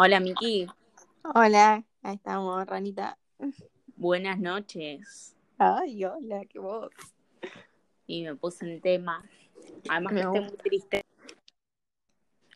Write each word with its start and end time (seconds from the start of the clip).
Hola, 0.00 0.20
Miki. 0.20 0.64
Hola, 1.34 1.84
ahí 2.02 2.14
estamos, 2.14 2.64
ranita. 2.68 3.18
Buenas 3.96 4.38
noches. 4.38 5.34
Ay, 5.58 6.04
hola, 6.04 6.44
qué 6.48 6.60
voz. 6.60 6.92
Y 8.06 8.22
me 8.22 8.36
puse 8.36 8.64
en 8.72 8.80
tema. 8.80 9.28
Además 9.90 10.12
que 10.12 10.14
Me 10.14 10.20
estoy 10.20 10.40
gusta. 10.40 10.52
muy 10.52 10.56
triste. 10.58 11.04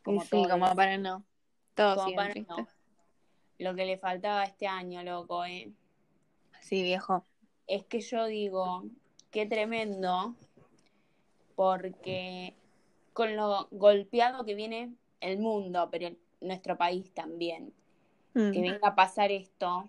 Como 0.05 0.21
sí, 0.23 0.29
todos. 0.31 0.47
como 0.51 0.73
para 0.77 0.99
no. 0.99 1.25
Todo 1.75 1.97
Como 1.97 2.15
para 2.15 2.33
no. 2.35 2.69
Lo 3.59 3.75
que 3.75 3.87
le 3.87 3.99
faltaba 3.99 4.45
este 4.45 4.69
año, 4.69 5.03
loco, 5.03 5.45
eh. 5.45 5.73
Sí, 6.61 6.81
viejo. 6.85 7.27
Es 7.67 7.85
que 7.87 8.03
yo 8.03 8.27
digo, 8.27 8.85
qué 9.33 9.47
tremendo, 9.47 10.37
porque 11.57 12.55
con 13.13 13.35
lo 13.35 13.67
golpeado 13.73 14.45
que 14.45 14.55
viene 14.55 14.95
el 15.19 15.41
mundo, 15.41 15.89
pero 15.91 16.15
nuestro 16.43 16.77
país 16.77 17.13
también, 17.15 17.73
Mm. 18.35 18.51
que 18.53 18.61
venga 18.63 18.89
a 18.89 18.95
pasar 18.95 19.31
esto, 19.31 19.89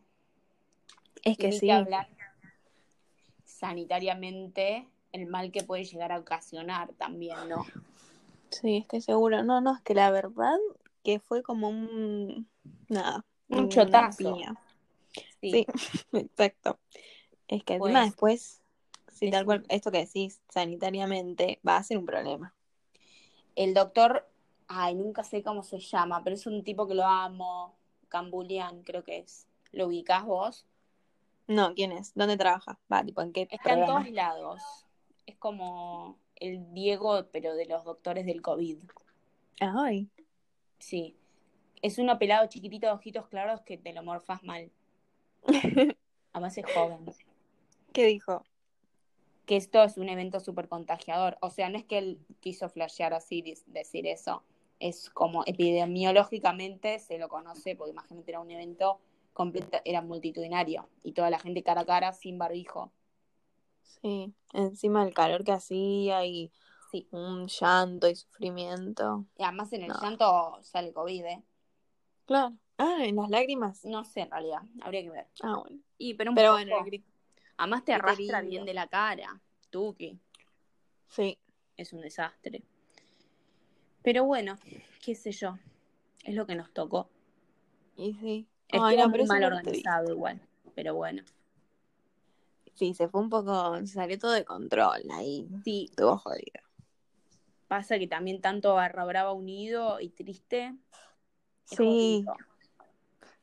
Es 1.24 1.38
que 1.38 1.52
sí. 1.54 1.70
hablar 1.70 2.08
sanitariamente 3.46 4.88
el 5.14 5.28
mal 5.28 5.52
que 5.52 5.64
puede 5.64 5.86
llegar 5.86 6.12
a 6.12 6.20
ocasionar 6.20 6.92
también, 6.94 7.38
¿no? 7.48 7.66
Sí, 8.50 8.78
estoy 8.78 9.02
seguro. 9.02 9.44
No, 9.44 9.62
no, 9.62 9.76
es 9.76 9.82
que 9.82 9.94
la 9.94 10.12
verdad 10.12 10.58
que 11.04 11.20
fue 11.20 11.44
como 11.44 11.70
un. 11.70 12.48
Nada. 12.90 13.26
Un 13.50 13.70
chotazo. 13.70 14.18
piña. 14.18 14.56
Sí. 15.40 15.52
Sí, 15.52 15.68
exacto. 16.14 16.80
Es 17.48 17.64
que 17.64 17.78
Pues, 17.78 17.94
después, 17.94 18.62
si 19.12 19.30
tal 19.32 19.46
cual, 19.46 19.66
esto 19.70 19.92
que 19.92 20.00
decís 20.00 20.42
sanitariamente, 20.50 21.60
va 21.68 21.78
a 21.78 21.84
ser 21.84 21.98
un 21.98 22.06
problema. 22.06 22.54
El 23.56 23.74
doctor, 23.74 24.28
ay, 24.68 24.96
nunca 24.96 25.24
sé 25.24 25.44
cómo 25.44 25.64
se 25.64 25.80
llama, 25.80 26.24
pero 26.24 26.36
es 26.36 26.46
un 26.46 26.64
tipo 26.64 26.88
que 26.88 26.96
lo 26.96 27.06
amo, 27.06 27.76
Cambulian, 28.10 28.84
creo 28.84 29.04
que 29.04 29.20
es. 29.20 29.48
¿Lo 29.72 29.88
ubicás 29.88 30.26
vos? 30.26 30.66
No, 31.48 31.74
¿quién 31.74 31.92
es? 31.92 32.14
¿Dónde 32.14 32.38
trabaja? 32.38 32.80
Va, 32.92 33.04
tipo, 33.04 33.22
¿en 33.22 33.34
qué 33.34 33.48
Está 33.50 33.74
en 33.74 33.86
todos 33.86 34.10
lados. 34.12 34.62
Es 35.26 35.36
como 35.38 36.18
el 36.36 36.74
Diego, 36.74 37.26
pero 37.32 37.56
de 37.56 37.66
los 37.66 37.84
doctores 37.84 38.26
del 38.26 38.42
COVID. 38.42 38.78
Ay. 39.60 40.10
Sí. 40.80 41.16
Es 41.82 41.98
uno 41.98 42.18
pelado 42.18 42.48
chiquitito 42.48 42.88
de 42.88 42.94
ojitos 42.94 43.28
claros 43.28 43.62
que 43.62 43.78
te 43.78 43.94
lo 43.94 44.04
morfas 44.04 44.44
mal. 44.44 44.72
Además 46.34 46.58
es 46.58 46.66
joven. 46.74 47.06
¿Qué 47.92 48.06
dijo? 48.06 48.44
Que 49.46 49.58
esto 49.58 49.84
es 49.84 49.98
un 49.98 50.08
evento 50.08 50.40
súper 50.40 50.70
contagiador. 50.70 51.38
O 51.42 51.50
sea, 51.50 51.70
no 51.70 51.78
es 51.78 51.84
que 51.84 51.98
él 51.98 52.20
quiso 52.40 52.70
flashear 52.70 53.14
así, 53.14 53.44
decir 53.68 54.08
eso. 54.08 54.44
Es 54.84 55.10
como 55.10 55.44
epidemiológicamente 55.46 57.00
se 57.00 57.18
lo 57.18 57.30
conoce, 57.30 57.74
porque 57.78 57.92
imagínate 57.92 58.32
era 58.32 58.42
un 58.42 58.52
evento 58.52 59.00
completo, 59.32 59.78
era 59.86 60.02
multitudinario. 60.02 60.90
Y 61.04 61.14
toda 61.14 61.30
la 61.30 61.40
gente 61.40 61.64
cara 61.64 61.82
a 61.82 61.86
cara 61.86 62.12
sin 62.12 62.38
barbijo. 62.38 62.92
Sí, 63.82 64.34
encima 64.52 65.08
el 65.08 65.14
calor 65.14 65.46
que 65.46 65.54
hacía 65.54 66.26
y 66.26 66.52
Sí. 66.92 67.08
un 67.12 67.48
llanto 67.48 68.10
y 68.10 68.16
sufrimiento. 68.18 69.24
Y 69.38 69.44
además 69.44 69.72
en 69.72 69.84
el 69.84 69.88
No. 69.88 70.02
llanto 70.02 70.60
sale 70.64 70.92
COVID, 70.92 71.26
¿eh? 71.28 71.44
Claro. 72.26 72.54
Ah, 72.78 73.06
en 73.06 73.16
las 73.16 73.30
lágrimas. 73.30 73.86
No 73.86 74.04
sé 74.04 74.20
en 74.20 74.32
realidad, 74.32 74.64
habría 74.82 75.02
que 75.02 75.12
ver. 75.12 75.28
Ah, 75.42 75.60
bueno. 75.62 75.80
Y 75.98 76.16
pero 76.16 76.32
un 76.32 76.36
Pero 76.36 76.50
poco. 76.50 76.56
bueno, 76.62 76.86
el. 76.86 77.04
Además 77.56 77.86
te 77.86 77.94
arrastra 77.94 78.42
bien 78.42 78.66
de 78.66 78.74
la 78.74 78.88
cara. 78.88 79.40
Tuki. 79.70 80.20
Sí. 81.08 81.40
Es 81.78 81.94
un 81.94 82.02
desastre. 82.02 82.64
Pero 84.04 84.26
bueno, 84.26 84.58
qué 85.04 85.16
sé 85.16 85.32
yo. 85.32 85.58
Es 86.24 86.36
lo 86.36 86.46
que 86.46 86.56
nos 86.56 86.72
tocó. 86.74 87.10
Y 87.98 88.14
sí. 88.16 88.48
Estuvo 88.68 88.86
Ay, 88.86 88.98
no, 88.98 89.10
muy 89.10 89.26
mal 89.26 89.42
no 89.42 89.48
organizado 89.48 90.12
igual. 90.12 90.42
Pero 90.76 90.96
bueno. 90.96 91.24
Sí, 92.76 92.94
se 92.94 93.08
fue 93.08 93.22
un 93.22 93.30
poco, 93.30 93.78
se 93.82 93.88
salió 93.88 94.18
todo 94.18 94.32
de 94.32 94.46
control 94.46 95.04
ahí. 95.12 95.48
Sí, 95.64 95.88
Estuvo 95.90 96.18
jodido. 96.18 96.62
pasa 97.68 98.00
que 98.00 98.08
también 98.08 98.42
tanto 98.42 98.74
Barra 98.74 99.06
Brava 99.06 99.32
unido 99.32 100.00
y 100.00 100.10
triste. 100.10 100.76
Sí. 101.66 101.76
jodido. 102.26 102.36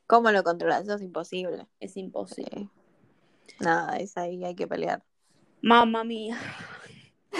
¿Cómo 0.06 0.32
lo 0.32 0.42
controlas? 0.42 0.82
Eso 0.82 0.94
es 0.94 1.02
imposible. 1.02 1.68
Es 1.78 1.96
imposible. 1.96 2.68
Sí. 3.46 3.54
Nada, 3.60 3.96
es 3.98 4.16
ahí, 4.16 4.44
hay 4.44 4.56
que 4.56 4.66
pelear. 4.66 5.04
Mamma 5.62 6.02
mía. 6.02 6.36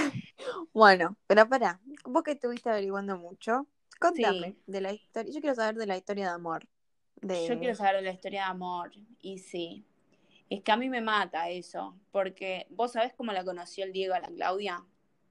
Bueno, 0.73 1.17
pero 1.27 1.49
pará, 1.49 1.81
vos 2.05 2.23
que 2.23 2.33
estuviste 2.33 2.71
averiguando 2.71 3.17
mucho, 3.19 3.67
contame 4.01 4.53
Sí. 4.53 4.63
de 4.67 4.81
la 4.81 4.93
historia. 4.93 5.33
Yo 5.33 5.41
quiero 5.41 5.55
saber 5.57 5.75
de 5.77 5.87
la 5.87 5.97
historia 5.97 6.27
de 6.29 6.35
amor. 6.35 6.67
De... 7.21 7.47
Yo 7.47 7.59
quiero 7.59 7.75
saber 7.75 7.97
de 7.97 8.03
la 8.03 8.13
historia 8.13 8.41
de 8.45 8.51
amor. 8.51 8.93
Y 9.21 9.39
sí. 9.39 9.85
Es 10.49 10.63
que 10.63 10.73
a 10.73 10.77
mí 10.77 10.89
me 10.89 11.01
mata 11.01 11.49
eso. 11.51 11.97
Porque 12.11 12.67
vos 12.71 12.93
sabés 12.93 13.13
cómo 13.15 13.33
la 13.33 13.45
conoció 13.45 13.85
el 13.85 13.93
Diego 13.93 14.15
a 14.15 14.21
la 14.21 14.29
Claudia. 14.29 14.85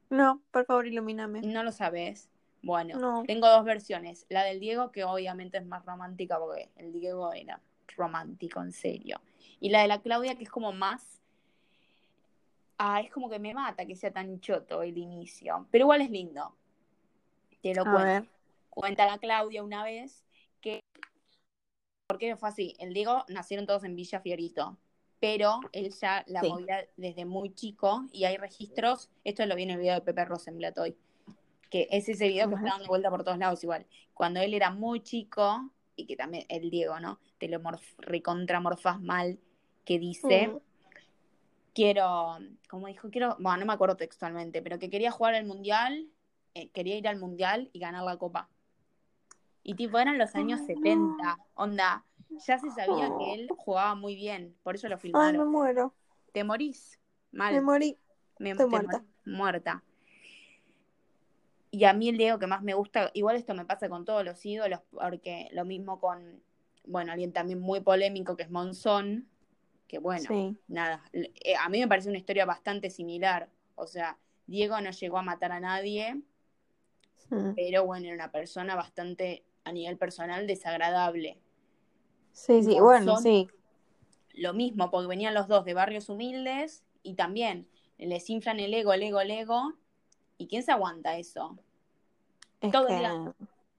No, 0.09 0.41
por 0.51 0.65
favor, 0.65 0.87
ilumíname. 0.87 1.41
¿No 1.41 1.63
lo 1.63 1.71
sabés? 1.71 2.29
Bueno, 2.61 2.97
No. 2.99 3.23
tengo 3.25 3.47
dos 3.47 3.63
versiones. 3.63 4.25
La 4.29 4.43
del 4.43 4.59
Diego, 4.59 4.91
que 4.91 5.03
obviamente 5.03 5.57
es 5.57 5.65
más 5.65 5.85
romántica 5.85 6.37
porque 6.39 6.69
el 6.75 6.91
Diego 6.91 7.33
era 7.33 7.61
romántico, 7.95 8.61
en 8.61 8.71
serio. 8.71 9.21
Y 9.59 9.69
la 9.69 9.81
de 9.81 9.87
la 9.87 10.01
Claudia, 10.01 10.35
que 10.35 10.43
es 10.43 10.49
como 10.49 10.71
más... 10.71 11.18
Ah, 12.79 13.01
es 13.01 13.11
como 13.11 13.29
que 13.29 13.39
me 13.39 13.53
mata 13.53 13.85
que 13.85 13.95
sea 13.95 14.11
tan 14.11 14.39
choto 14.39 14.81
el 14.81 14.97
inicio. 14.97 15.67
Pero 15.69 15.83
igual 15.83 16.01
es 16.01 16.09
lindo. 16.09 16.55
Te 17.61 17.75
lo 17.75 17.83
cuento. 17.83 18.29
Cuenta 18.69 19.05
la 19.05 19.17
Claudia 19.17 19.63
una 19.63 19.83
vez 19.83 20.25
que... 20.61 20.79
Porque 22.07 22.35
fue 22.37 22.49
así. 22.49 22.75
El 22.79 22.93
Diego 22.93 23.25
nacieron 23.27 23.67
todos 23.67 23.83
en 23.83 23.95
Villa 23.95 24.21
Fiorito. 24.21 24.77
Pero 25.19 25.59
él 25.73 25.91
ya 25.91 26.23
la 26.27 26.39
Sí. 26.39 26.47
movía 26.49 26.87
desde 26.95 27.25
muy 27.25 27.53
chico 27.53 28.05
y 28.13 28.23
hay 28.23 28.37
registros. 28.37 29.09
Esto 29.25 29.45
lo 29.45 29.55
vi 29.55 29.63
en 29.63 29.71
el 29.71 29.79
video 29.79 29.95
de 29.95 30.01
Pepe 30.01 30.23
Rosenblatt 30.25 30.77
hoy 30.77 30.95
que 31.69 31.87
es 31.91 32.09
ese 32.09 32.27
video 32.27 32.49
que 32.49 32.55
está 32.55 32.69
dando 32.69 32.87
vuelta 32.87 33.11
por 33.11 33.23
todos 33.23 33.37
lados 33.37 33.63
igual. 33.63 33.85
Cuando 34.15 34.39
él 34.39 34.55
era 34.55 34.71
muy 34.71 35.01
chico, 35.01 35.69
y 35.95 36.07
que 36.07 36.15
también 36.15 36.45
el 36.49 36.71
Diego, 36.71 36.99
¿no? 36.99 37.19
Te 37.37 37.47
lo 37.47 37.59
morf- 37.59 37.93
recontramorfas 37.99 38.99
mal, 38.99 39.37
que 39.85 39.99
dice, 39.99 40.47
Mm. 40.47 40.59
Quiero, 41.73 42.37
como 42.69 42.87
dijo, 42.87 43.09
quiero, 43.09 43.35
bueno, 43.39 43.57
no 43.57 43.65
me 43.65 43.73
acuerdo 43.73 43.95
textualmente, 43.97 44.61
pero 44.61 44.79
que 44.79 44.89
quería 44.89 45.11
jugar 45.11 45.35
al 45.35 45.45
mundial, 45.45 46.07
eh, 46.53 46.69
quería 46.69 46.97
ir 46.97 47.07
al 47.07 47.19
mundial 47.19 47.69
y 47.73 47.79
ganar 47.79 48.03
la 48.03 48.17
copa. 48.17 48.49
Y 49.63 49.75
tipo, 49.75 49.99
eran 49.99 50.17
los 50.17 50.35
años 50.35 50.61
Ay, 50.61 50.67
70, 50.67 51.37
onda, 51.55 52.05
ya 52.47 52.57
se 52.57 52.71
sabía 52.71 53.07
que 53.17 53.33
él 53.35 53.49
jugaba 53.57 53.95
muy 53.95 54.15
bien, 54.15 54.55
por 54.63 54.75
eso 54.75 54.87
lo 54.87 54.95
Ay, 54.95 54.99
me 54.99 54.99
filmaron. 55.01 55.51
muero. 55.51 55.93
Te 56.31 56.43
morís, 56.43 56.99
mal. 57.31 57.53
Me 57.53 57.61
morí. 57.61 57.97
Me- 58.39 58.51
Estoy 58.51 58.65
te 58.65 58.69
muerta. 58.71 58.97
mor- 58.99 59.05
muerta. 59.25 59.83
Y 61.71 61.83
a 61.83 61.93
mí 61.93 62.09
el 62.09 62.17
Diego 62.17 62.39
que 62.39 62.47
más 62.47 62.63
me 62.63 62.73
gusta, 62.73 63.11
igual 63.13 63.35
esto 63.35 63.53
me 63.53 63.65
pasa 63.65 63.89
con 63.89 64.05
todos 64.05 64.25
los 64.25 64.43
ídolos, 64.45 64.79
porque 64.91 65.49
lo 65.51 65.65
mismo 65.65 65.99
con, 65.99 66.41
bueno, 66.85 67.11
alguien 67.11 67.31
también 67.31 67.59
muy 67.59 67.79
polémico 67.81 68.35
que 68.35 68.43
es 68.43 68.49
Monzón, 68.49 69.27
que 69.89 69.97
bueno, 69.97 70.23
Sí. 70.25 70.55
nada, 70.69 71.03
eh, 71.11 71.55
a 71.59 71.67
mí 71.67 71.79
me 71.79 71.87
parece 71.87 72.07
una 72.07 72.19
historia 72.19 72.45
bastante 72.45 72.89
similar. 72.89 73.49
O 73.75 73.87
sea, 73.87 74.17
Diego 74.45 74.79
no 74.79 74.91
llegó 74.91 75.17
a 75.17 75.23
matar 75.23 75.51
a 75.51 75.59
nadie, 75.59 76.21
Mm. 77.29 77.53
pero 77.55 77.85
bueno, 77.85 78.05
era 78.05 78.15
una 78.15 78.31
persona 78.31 78.75
bastante, 78.75 79.43
a 79.65 79.71
nivel 79.71 79.97
personal, 79.97 80.47
desagradable. 80.47 81.39
Sí, 82.31 82.63
sí, 82.63 82.79
bueno, 82.79 83.17
sí. 83.17 83.47
Lo 84.33 84.53
mismo, 84.53 84.89
porque 84.89 85.07
venían 85.07 85.33
los 85.33 85.47
dos 85.47 85.65
de 85.65 85.73
barrios 85.73 86.07
humildes 86.07 86.83
y 87.03 87.15
también 87.15 87.67
les 87.97 88.29
inflan 88.29 88.59
el 88.59 88.73
ego, 88.73 88.93
el 88.93 89.03
ego, 89.03 89.19
el 89.21 89.31
ego. 89.31 89.73
¿Y 90.37 90.47
quién 90.47 90.63
se 90.63 90.71
aguanta 90.71 91.17
eso? 91.17 91.57
Es 92.61 92.71
Todo 92.71 92.87
el 92.87 92.93
que... 92.93 92.99
día. 92.99 93.33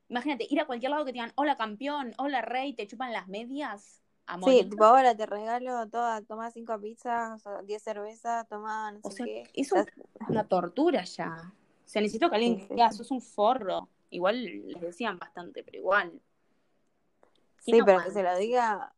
Imagínate, 0.08 0.46
ir 0.50 0.60
a 0.60 0.66
cualquier 0.66 0.90
lado 0.90 1.04
que 1.04 1.12
te 1.12 1.14
digan, 1.18 1.32
hola 1.36 1.56
campeón, 1.56 2.12
hola 2.18 2.42
rey, 2.42 2.72
te 2.74 2.86
chupan 2.86 3.12
las 3.12 3.28
medias. 3.28 3.99
Sí, 4.44 4.64
tipo, 4.64 4.84
ahora 4.84 5.14
te 5.16 5.26
regalo 5.26 5.88
toda, 5.88 6.22
toma 6.22 6.50
cinco 6.50 6.78
pizzas, 6.80 7.42
diez 7.64 7.82
cervezas, 7.82 8.46
toma 8.48 8.92
no 8.92 9.00
O 9.02 9.10
sé 9.10 9.16
sea, 9.16 9.26
qué. 9.26 9.50
es 9.54 9.72
una 10.28 10.44
tortura 10.46 11.02
ya. 11.04 11.52
O 11.84 11.88
sea, 11.88 12.02
necesito 12.02 12.30
que 12.30 12.36
alguien 12.36 12.58
sí, 12.60 12.66
diga, 12.70 12.90
sí. 12.90 12.98
sos 12.98 13.10
un 13.10 13.20
forro. 13.20 13.88
Igual 14.10 14.44
les 14.44 14.80
decían 14.80 15.18
bastante, 15.18 15.62
pero 15.64 15.78
igual. 15.78 16.20
Sí, 17.58 17.72
¿Quién 17.72 17.84
pero 17.84 18.02
que 18.02 18.10
se 18.10 18.22
lo 18.22 18.36
diga... 18.38 18.92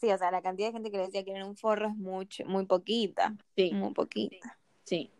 Sí, 0.00 0.10
o 0.12 0.16
sea, 0.18 0.30
la 0.30 0.42
cantidad 0.42 0.68
de 0.68 0.72
gente 0.74 0.90
que 0.92 0.96
le 0.98 1.06
decía 1.06 1.24
que 1.24 1.32
era 1.32 1.44
un 1.44 1.56
forro 1.56 1.88
es 1.88 1.96
mucho, 1.96 2.44
muy 2.46 2.66
poquita, 2.66 3.34
Sí, 3.56 3.72
muy 3.72 3.92
poquita. 3.92 4.56
sí. 4.84 5.10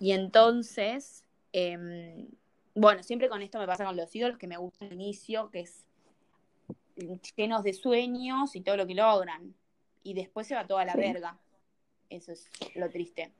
Y 0.00 0.10
entonces, 0.10 1.22
em, 1.52 2.26
bueno, 2.74 3.04
siempre 3.04 3.28
con 3.28 3.40
esto 3.42 3.60
me 3.60 3.66
pasa 3.66 3.84
con 3.84 3.96
los 3.96 4.12
ídolos 4.14 4.36
que 4.38 4.48
me 4.48 4.56
gusta 4.56 4.84
el 4.86 4.94
inicio, 4.94 5.50
que 5.50 5.60
es 5.60 5.86
llenos 7.36 7.62
de 7.62 7.72
sueños 7.72 8.54
y 8.56 8.60
todo 8.60 8.76
lo 8.76 8.86
que 8.86 8.94
logran. 8.94 9.54
Y 10.02 10.14
después 10.14 10.46
se 10.46 10.54
va 10.54 10.66
toda 10.66 10.84
la 10.84 10.92
Sí. 10.92 10.98
verga. 11.00 11.38
Eso 12.10 12.32
es 12.32 12.50
lo 12.74 12.90
triste. 12.90 13.32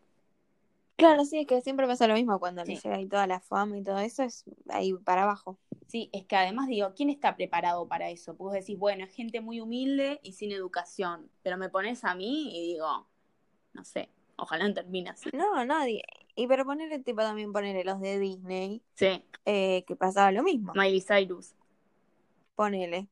Claro, 0.97 1.25
sí, 1.25 1.41
es 1.41 1.47
que 1.47 1.61
siempre 1.61 1.87
pasa 1.89 2.07
lo 2.07 2.15
mismo 2.15 2.39
cuando 2.39 2.65
le 2.65 2.77
llega 2.77 2.95
ahí 2.97 3.07
toda 3.07 3.27
la 3.27 3.41
fama 3.41 3.77
y 3.77 3.83
todo 3.83 3.99
eso, 3.99 4.23
es 4.23 4.45
ahí 4.69 4.93
para 4.95 5.25
abajo. 5.25 5.59
Sí, 5.89 6.09
es 6.13 6.25
que 6.25 6.37
además 6.37 6.69
digo, 6.69 6.93
¿quién 6.95 7.11
está 7.11 7.35
preparado 7.37 7.87
para 7.89 8.11
eso? 8.11 8.37
Pues 8.37 8.55
decís, 8.61 8.79
bueno, 8.79 9.05
es 9.05 9.13
gente 9.13 9.41
muy 9.41 9.61
humilde 9.61 10.21
y 10.23 10.33
sin 10.33 10.53
educación, 10.53 11.29
pero 11.43 11.57
me 11.59 11.69
pones 11.69 12.05
a 12.05 12.15
mí 12.15 12.57
y 12.57 12.73
digo, 12.75 13.09
no 13.73 13.85
sé, 13.85 14.09
ojalá 14.37 14.69
no 14.69 14.75
termine 14.75 15.11
así. 15.11 15.29
No, 15.33 15.65
nadie. 15.65 16.03
Y 16.37 16.47
pero 16.47 16.65
ponerle 16.65 17.01
tipo 17.01 17.21
también 17.23 17.53
ponerle 17.53 17.85
los 17.85 18.01
de 18.01 18.19
Disney, 18.21 18.81
Sí, 18.95 19.25
eh, 19.45 19.85
que 19.87 19.97
pasaba 19.97 20.31
lo 20.31 20.45
mismo. 20.45 20.73
Miley 20.75 21.01
Cyrus. 21.01 21.55
Ponele. 22.55 23.09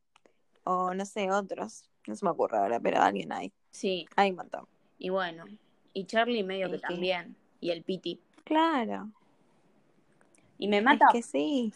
O 0.65 0.95
no 0.95 1.05
sé, 1.05 1.31
otros. 1.31 1.85
No 2.07 2.15
se 2.17 2.25
me 2.25 2.31
ocurre 2.31 2.59
ahora, 2.59 2.81
pero 2.81 3.01
alguien 3.01 3.33
hay. 3.33 3.53
Sí, 3.71 4.07
Hay 4.17 4.31
un 4.31 4.37
montón. 4.37 4.67
y 4.99 5.09
bueno, 5.09 5.45
y 5.95 6.05
Charlie 6.05 6.43
medio 6.45 6.69
que 6.69 6.77
Es 6.77 6.83
que- 6.83 6.89
también, 6.89 7.37
y 7.61 7.71
el 7.71 7.83
Piti. 7.83 8.21
Claro. 8.45 9.11
Y 10.59 10.69
me 10.69 10.81
mata 10.81 11.07
Es 11.07 11.13
que 11.13 11.23
sí. 11.23 11.73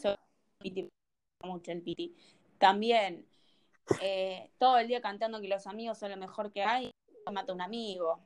Piti, 0.60 0.82
me 0.82 0.88
gusta 0.88 1.46
mucho 1.46 1.72
el 1.72 1.82
Piti. 1.82 2.14
También, 2.58 3.24
eh, 4.00 4.50
todo 4.58 4.78
el 4.78 4.88
día 4.88 5.00
cantando 5.00 5.40
que 5.40 5.48
los 5.48 5.66
amigos 5.66 5.98
son 5.98 6.10
lo 6.10 6.16
mejor 6.16 6.52
que 6.52 6.62
hay, 6.62 6.90
mata 7.32 7.52
un 7.52 7.60
amigo. 7.60 8.20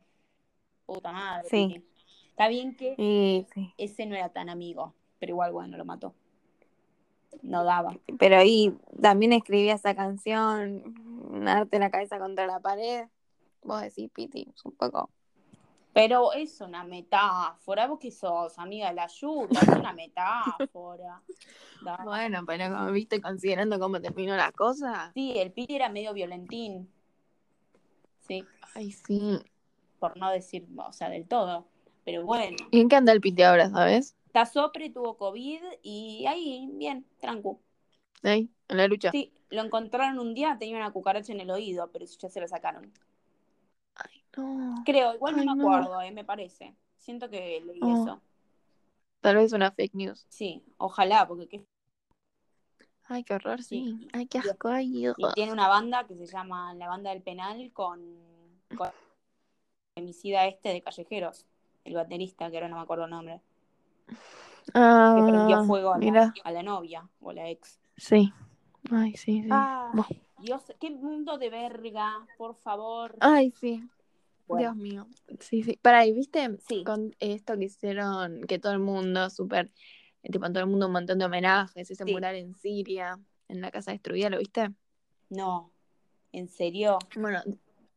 Puta 0.86 1.12
madre. 1.12 1.48
Sí. 1.48 1.66
Piti. 1.68 1.84
Está 2.30 2.48
bien 2.48 2.74
que 2.74 2.94
Sí, 2.96 3.46
sí. 3.52 3.74
ese 3.76 4.06
no 4.06 4.14
era 4.16 4.30
tan 4.30 4.48
amigo, 4.48 4.94
pero 5.18 5.30
igual, 5.30 5.52
bueno, 5.52 5.76
lo 5.76 5.84
mató. 5.84 6.14
No 7.42 7.64
daba. 7.64 7.96
Pero 8.18 8.36
ahí 8.36 8.76
también 9.00 9.32
escribía 9.32 9.74
esa 9.74 9.94
canción, 9.94 10.94
darte 11.44 11.78
la 11.78 11.90
cabeza 11.90 12.18
contra 12.18 12.46
la 12.46 12.60
pared. 12.60 13.06
Vos 13.62 13.80
decís, 13.82 14.10
Piti, 14.12 14.48
es 14.54 14.64
un 14.64 14.72
poco. 14.72 15.10
Pero 15.92 16.32
es 16.32 16.60
una 16.60 16.84
metáfora. 16.84 17.86
Vos 17.88 17.98
que 17.98 18.10
sos 18.12 18.58
amiga 18.58 18.88
de 18.88 18.94
la 18.94 19.04
ayuda, 19.04 19.60
es 19.60 19.68
una 19.68 19.92
metáfora. 19.92 21.20
Bueno, 22.04 22.44
pero 22.46 22.68
como 22.68 22.92
viste, 22.92 23.22
considerando 23.22 23.78
cómo 23.80 24.02
terminó 24.02 24.36
la 24.36 24.52
cosa. 24.52 25.12
Sí, 25.14 25.32
el 25.38 25.50
Piti 25.50 25.76
era 25.76 25.88
medio 25.88 26.12
violentín. 26.12 26.90
Sí, 28.28 28.44
Ay, 28.74 28.92
sí. 28.92 29.40
por 29.98 30.14
no 30.18 30.30
decir, 30.30 30.68
o 30.76 30.92
sea, 30.92 31.08
del 31.08 31.26
todo. 31.26 31.64
Pero 32.04 32.26
bueno, 32.26 32.56
¿Y 32.70 32.80
en 32.80 32.88
qué 32.90 32.96
anda 32.96 33.12
el 33.12 33.22
Piti 33.22 33.42
ahora, 33.42 33.70
sabes? 33.70 34.14
Está 34.30 34.46
sopre, 34.46 34.90
tuvo 34.90 35.16
COVID 35.16 35.60
y 35.82 36.24
ahí, 36.26 36.68
bien, 36.74 37.04
tranquilo. 37.18 37.58
Ahí, 38.22 38.48
en 38.68 38.76
la 38.76 38.86
lucha. 38.86 39.10
Sí, 39.10 39.32
lo 39.50 39.62
encontraron 39.62 40.20
un 40.20 40.34
día, 40.34 40.56
tenía 40.56 40.76
una 40.76 40.92
cucaracha 40.92 41.32
en 41.32 41.40
el 41.40 41.50
oído, 41.50 41.90
pero 41.90 42.04
ya 42.06 42.28
se 42.28 42.40
lo 42.40 42.46
sacaron. 42.46 42.92
Ay, 43.96 44.22
no. 44.36 44.82
Creo, 44.86 45.14
igual 45.14 45.36
no 45.36 45.56
me 45.56 45.62
no. 45.62 45.74
acuerdo, 45.74 46.00
eh, 46.00 46.12
me 46.12 46.24
parece. 46.24 46.76
Siento 46.96 47.28
que 47.28 47.60
leí 47.60 47.80
Oh. 47.82 48.02
eso. 48.04 48.22
Tal 49.20 49.36
vez 49.36 49.52
una 49.52 49.72
fake 49.72 49.94
news. 49.94 50.26
Sí, 50.28 50.62
ojalá, 50.78 51.26
porque 51.26 51.48
qué 51.48 51.64
Ay, 53.04 53.24
qué 53.24 53.34
horror, 53.34 53.60
sí. 53.64 53.98
Sí. 53.98 54.08
Ay, 54.12 54.26
qué 54.26 54.38
asco. 54.38 54.68
Ay, 54.68 55.08
ugh. 55.08 55.16
Y 55.18 55.32
tiene 55.34 55.52
una 55.52 55.66
banda 55.66 56.06
que 56.06 56.14
se 56.14 56.26
llama 56.26 56.72
La 56.74 56.86
Banda 56.86 57.10
del 57.10 57.20
Penal 57.22 57.72
con, 57.72 58.00
con 58.76 58.86
el 58.86 58.92
femicida 59.96 60.46
este 60.46 60.68
de 60.68 60.80
Callejeros, 60.82 61.46
el 61.84 61.94
baterista, 61.94 62.48
que 62.48 62.58
ahora 62.58 62.68
no 62.68 62.76
me 62.76 62.82
acuerdo 62.82 63.04
el 63.06 63.10
nombre, 63.10 63.40
Ah, 64.74 65.14
que 65.16 65.22
prendió 65.30 65.64
fuego 65.64 65.92
a 65.92 65.98
la, 65.98 66.34
a 66.44 66.52
la 66.52 66.62
novia 66.62 67.08
o 67.20 67.32
la 67.32 67.48
ex. 67.50 67.80
Sí. 67.96 68.32
Ay, 68.90 69.14
sí, 69.16 69.42
sí. 69.42 69.48
Ah. 69.50 69.92
Dios, 70.38 70.62
qué 70.80 70.90
mundo 70.90 71.36
de 71.38 71.50
verga, 71.50 72.26
por 72.38 72.54
favor. 72.54 73.16
Ay, 73.20 73.52
sí. 73.60 73.82
Bueno, 74.46 74.74
Dios 74.74 74.76
mío. 74.76 75.06
Sí, 75.40 75.62
sí. 75.62 75.78
Para 75.82 75.98
ahí, 76.00 76.12
¿viste? 76.12 76.56
Sí. 76.66 76.82
Con 76.84 77.14
esto 77.20 77.56
que 77.58 77.64
hicieron, 77.64 78.40
que 78.42 78.58
todo 78.58 78.72
el 78.72 78.78
mundo, 78.78 79.28
súper, 79.30 79.70
tipo, 80.22 80.46
todo 80.48 80.60
el 80.60 80.66
mundo 80.66 80.86
un 80.86 80.92
montón 80.92 81.18
de 81.18 81.24
homenajes, 81.26 81.90
ese 81.90 82.04
Sí. 82.04 82.12
mural 82.12 82.36
en 82.36 82.54
Siria, 82.56 83.18
en 83.48 83.60
la 83.60 83.70
casa 83.70 83.92
destruida, 83.92 84.30
¿lo 84.30 84.38
viste? 84.38 84.70
no, 85.28 85.70
en 86.32 86.48
serio, 86.48 86.98
Bueno, 87.14 87.40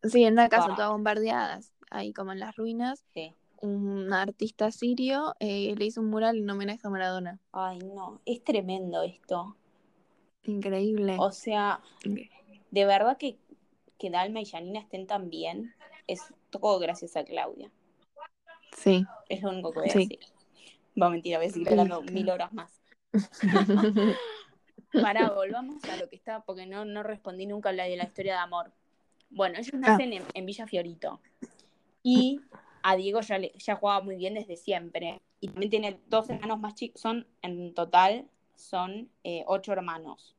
sí, 0.04 0.24
en 0.24 0.34
una 0.34 0.50
casa 0.50 0.68
Wow. 0.68 0.76
toda 0.76 0.90
bombardeadas, 0.90 1.74
ahí 1.90 2.14
como 2.14 2.32
en 2.32 2.40
las 2.40 2.56
ruinas, 2.56 3.04
sí. 3.14 3.34
Un 3.64 4.12
artista 4.12 4.72
sirio 4.72 5.36
eh, 5.40 5.74
le 5.78 5.86
hizo 5.86 6.02
un 6.02 6.10
mural 6.10 6.38
en 6.38 6.50
homenaje 6.50 6.82
a 6.84 6.90
Maradona. 6.90 7.40
Ay, 7.54 7.80
no, 7.80 8.20
es 8.26 8.44
tremendo 8.44 9.02
esto. 9.04 9.56
Increíble. 10.44 11.16
O 11.18 11.32
sea, 11.32 11.82
de 12.04 12.86
verdad 12.86 13.18
que, 13.18 13.38
que 13.98 14.10
Dalma 14.10 14.42
y 14.42 14.46
Janina 14.46 14.82
estén 14.82 15.08
tan 15.08 15.30
bien, 15.30 15.74
es 16.08 16.22
todo 16.50 16.78
gracias 16.80 17.16
a 17.16 17.24
Claudia. 17.24 17.72
Sí. 18.76 19.06
Es 19.30 19.42
lo 19.42 19.52
único 19.52 19.72
que 19.72 19.80
voy 19.80 19.90
a 19.90 19.94
Sí. 19.94 20.00
decir. 20.00 20.20
Va, 21.02 21.10
mentira, 21.10 21.38
voy 21.38 21.48
a 21.48 21.50
seguir 21.50 21.70
hablando 21.70 22.02
mil 22.04 22.30
horas 22.30 22.52
más. 22.52 22.82
Pará, 24.92 25.32
volvamos 25.32 25.84
a 25.86 25.98
lo 25.98 26.10
que 26.10 26.18
está, 26.18 26.42
porque 26.42 26.66
no, 26.66 26.84
no 26.84 27.02
respondí 27.02 27.46
nunca 27.46 27.70
a 27.70 27.74
la 27.74 27.86
de 27.86 27.96
la 27.96 28.04
historia 28.04 28.34
de 28.34 28.40
amor. 28.40 28.74
Bueno, 29.30 29.58
ellos 29.58 29.74
nacen 29.74 30.14
en, 30.14 30.24
en 30.34 30.46
Villa 30.46 30.68
Fiorito. 30.68 31.22
Y 32.04 32.42
a 32.84 32.96
Diego 32.96 33.22
ya, 33.22 33.38
le- 33.38 33.54
ya 33.58 33.76
jugaba 33.76 34.02
muy 34.04 34.16
bien 34.18 34.34
desde 34.36 34.58
siempre. 34.58 35.22
Y 35.40 35.48
también 35.48 35.70
tiene 35.72 36.00
dos 36.08 36.30
hermanos 36.30 36.60
más 36.60 36.76
chicos. 36.76 37.02
Son, 37.02 37.26
en 37.42 37.74
total, 37.74 38.28
son 38.56 39.10
eh, 39.24 39.44
ocho 39.48 39.72
hermanos. 39.74 40.36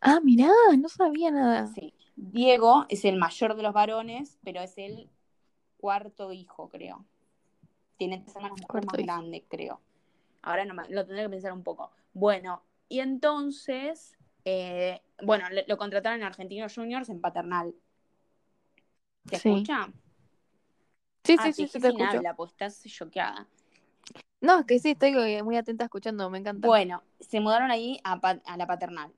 ah, 0.00 0.20
mirá, 0.22 0.50
no 0.78 0.88
sabía 0.88 1.30
nada. 1.30 1.66
Sí. 1.68 1.92
Diego 2.16 2.86
es 2.88 3.04
el 3.04 3.16
mayor 3.16 3.56
de 3.56 3.62
los 3.62 3.72
varones, 3.72 4.38
pero 4.44 4.60
es 4.60 4.76
el 4.78 5.08
cuarto 5.78 6.32
hijo, 6.32 6.68
creo. 6.68 7.04
Tiene 7.96 8.18
tres 8.18 8.36
hermanos 8.36 8.60
más 8.60 8.94
hijo. 8.94 9.02
grandes, 9.04 9.42
creo. 9.48 9.80
Ahora 10.42 10.64
no 10.64 10.74
lo 10.74 11.06
tendré 11.06 11.22
que 11.24 11.30
pensar 11.30 11.52
un 11.52 11.62
poco. 11.64 11.90
Bueno, 12.12 12.62
y 12.88 13.00
entonces, 13.00 14.16
eh, 14.44 15.00
bueno, 15.22 15.46
lo 15.66 15.76
contrataron 15.78 16.20
en 16.20 16.26
Argentinos 16.26 16.74
Juniors 16.74 17.08
en 17.08 17.20
Paternal. 17.20 17.74
¿Te 19.28 19.36
Sí. 19.38 19.48
escucha? 19.50 19.92
Sí, 21.24 21.36
Ah, 21.38 21.44
sí, 21.44 21.52
sí, 21.52 21.68
sí, 21.68 21.80
te 21.80 21.88
escucho. 21.88 22.04
habla, 22.04 22.34
pues 22.34 22.52
estás 22.52 22.82
choqueada. 22.84 23.46
No, 24.40 24.60
es 24.60 24.66
que 24.66 24.78
sí, 24.78 24.90
estoy 24.90 25.42
muy 25.42 25.56
atenta 25.56 25.84
escuchando, 25.84 26.30
me 26.30 26.38
encanta. 26.38 26.66
Bueno, 26.66 27.02
se 27.20 27.40
mudaron 27.40 27.70
ahí 27.70 28.00
a, 28.04 28.20
la 28.56 28.66
paternal. 28.66 29.12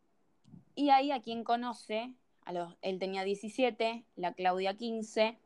Y 0.74 0.90
ahí 0.90 1.12
a 1.12 1.20
quien 1.20 1.44
conoce, 1.44 2.14
a 2.44 2.52
los, 2.52 2.74
él 2.80 2.98
tenía 2.98 3.22
17, 3.22 4.04
la 4.16 4.32
Claudia 4.32 4.76
15, 4.76 5.38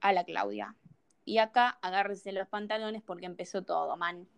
a 0.00 0.12
la 0.12 0.24
Claudia. 0.24 0.76
Y 1.24 1.38
acá 1.38 1.78
agárrese 1.82 2.30
los 2.30 2.46
pantalones 2.46 3.02
porque 3.02 3.26
empezó 3.26 3.62
todo, 3.62 3.96
man. 3.96 4.28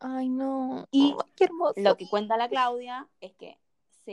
Ay, 0.00 0.30
no. 0.30 0.86
Y 0.90 1.14
Ay, 1.18 1.26
qué 1.36 1.44
hermoso. 1.44 1.74
Lo 1.76 1.96
que 1.96 2.08
cuenta 2.08 2.38
la 2.38 2.48
Claudia 2.48 3.08
es 3.20 3.34
que 3.34 3.58
se, 4.04 4.12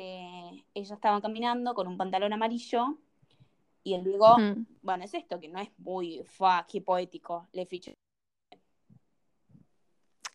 ella 0.74 0.96
estaba 0.96 1.22
caminando 1.22 1.74
con 1.74 1.88
un 1.88 1.98
pantalón 1.98 2.34
amarillo 2.34 2.98
y 3.84 3.94
el 3.94 4.04
Diego, 4.04 4.38
Mm, 4.38 4.66
bueno, 4.82 5.04
es 5.04 5.14
esto 5.14 5.40
que 5.40 5.48
no 5.50 5.60
es 5.60 5.70
muy 5.78 6.24
qué 6.68 6.82
poético, 6.82 7.48
le 7.54 7.66
fiché. 7.66 7.94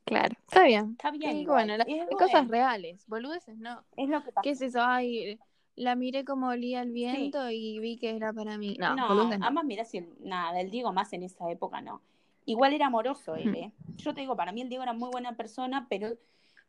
claro, 0.04 0.34
está 0.46 0.62
bien. 0.64 0.90
Está 0.92 1.10
bien. 1.10 1.36
Y 1.38 1.46
bueno, 1.46 1.74
cosas 2.18 2.48
reales, 2.48 3.04
boludeces, 3.06 3.56
no. 3.58 3.84
es 3.96 4.08
lo 4.08 4.22
que 4.22 4.32
pasa. 4.32 4.42
¿Qué 4.42 4.50
es 4.50 4.60
eso? 4.62 4.80
Ay, 4.82 5.38
la 5.76 5.96
miré 5.96 6.24
como 6.24 6.48
olía 6.48 6.82
el 6.82 6.92
viento 6.92 7.50
y 7.50 7.78
vi 7.80 7.96
que 7.96 8.14
era 8.16 8.32
para 8.32 8.58
mí. 8.58 8.76
No, 8.78 8.94
No, 8.94 9.08
boludeces 9.08 9.38
no. 9.40 9.46
además 9.46 9.64
mirá 9.64 9.84
si 9.84 10.06
nada, 10.20 10.60
el 10.60 10.70
Diego 10.70 10.92
más 10.92 11.12
en 11.12 11.22
esa 11.22 11.50
época 11.50 11.80
no. 11.80 12.00
Igual 12.46 12.74
era 12.74 12.86
amoroso 12.86 13.34
él. 13.36 13.54
¿eh? 13.54 13.72
Yo 13.96 14.12
te 14.14 14.20
digo, 14.20 14.36
para 14.36 14.52
mí 14.52 14.60
el 14.60 14.68
Diego 14.68 14.82
era 14.82 14.92
muy 14.92 15.08
buena 15.10 15.34
persona, 15.36 15.86
pero 15.88 16.10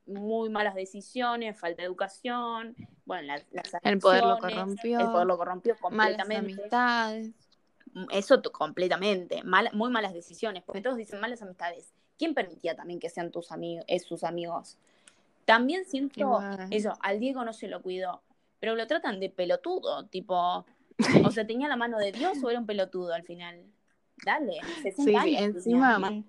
muy 0.08 0.50
malas 0.50 0.74
decisiones, 0.75 1.60
falta 1.60 1.82
de 1.82 1.88
educación, 1.88 2.75
bueno, 3.05 3.27
las, 3.27 3.45
las 3.51 3.71
El 3.83 4.00
poder 4.00 4.24
lo 4.25 4.38
corrompió, 4.39 5.00
El 5.00 5.12
poder 5.12 5.27
lo 5.27 5.38
corrompió 5.38 5.75
Malas 5.91 6.29
amistades. 6.29 7.31
Eso 8.12 8.41
t- 8.41 8.50
completamente, 8.50 9.43
mal- 9.43 9.69
muy 9.74 9.89
malas 9.89 10.13
decisiones, 10.13 10.63
porque 10.63 10.81
todos 10.81 10.97
dicen 10.97 11.21
malas 11.21 11.41
amistades. 11.41 11.93
¿Quién 12.17 12.33
permitía 12.33 12.75
también 12.75 13.00
que 13.00 13.09
sean 13.09 13.31
tus 13.31 13.51
amigos, 13.51 13.85
sus 14.05 14.24
amigos? 14.24 14.77
También 15.45 15.85
siento 15.85 16.41
eso, 16.71 16.93
al 17.01 17.19
Diego 17.19 17.45
no 17.45 17.53
se 17.53 17.67
lo 17.67 17.81
cuidó, 17.81 18.21
pero 18.59 18.75
lo 18.75 18.88
tratan 18.88 19.19
de 19.19 19.29
pelotudo, 19.29 20.07
tipo, 20.07 20.65
o 21.24 21.31
sea, 21.31 21.45
¿tenía 21.47 21.67
la 21.67 21.75
mano 21.75 21.97
de 22.00 22.12
Dios 22.12 22.43
o 22.43 22.50
era 22.50 22.59
un 22.59 22.65
pelotudo 22.65 23.13
al 23.13 23.24
final? 23.24 23.63
Dale, 24.25 24.59
60 24.81 25.03
Sí, 25.03 25.15
años 25.15 25.55
encima-. 25.55 26.24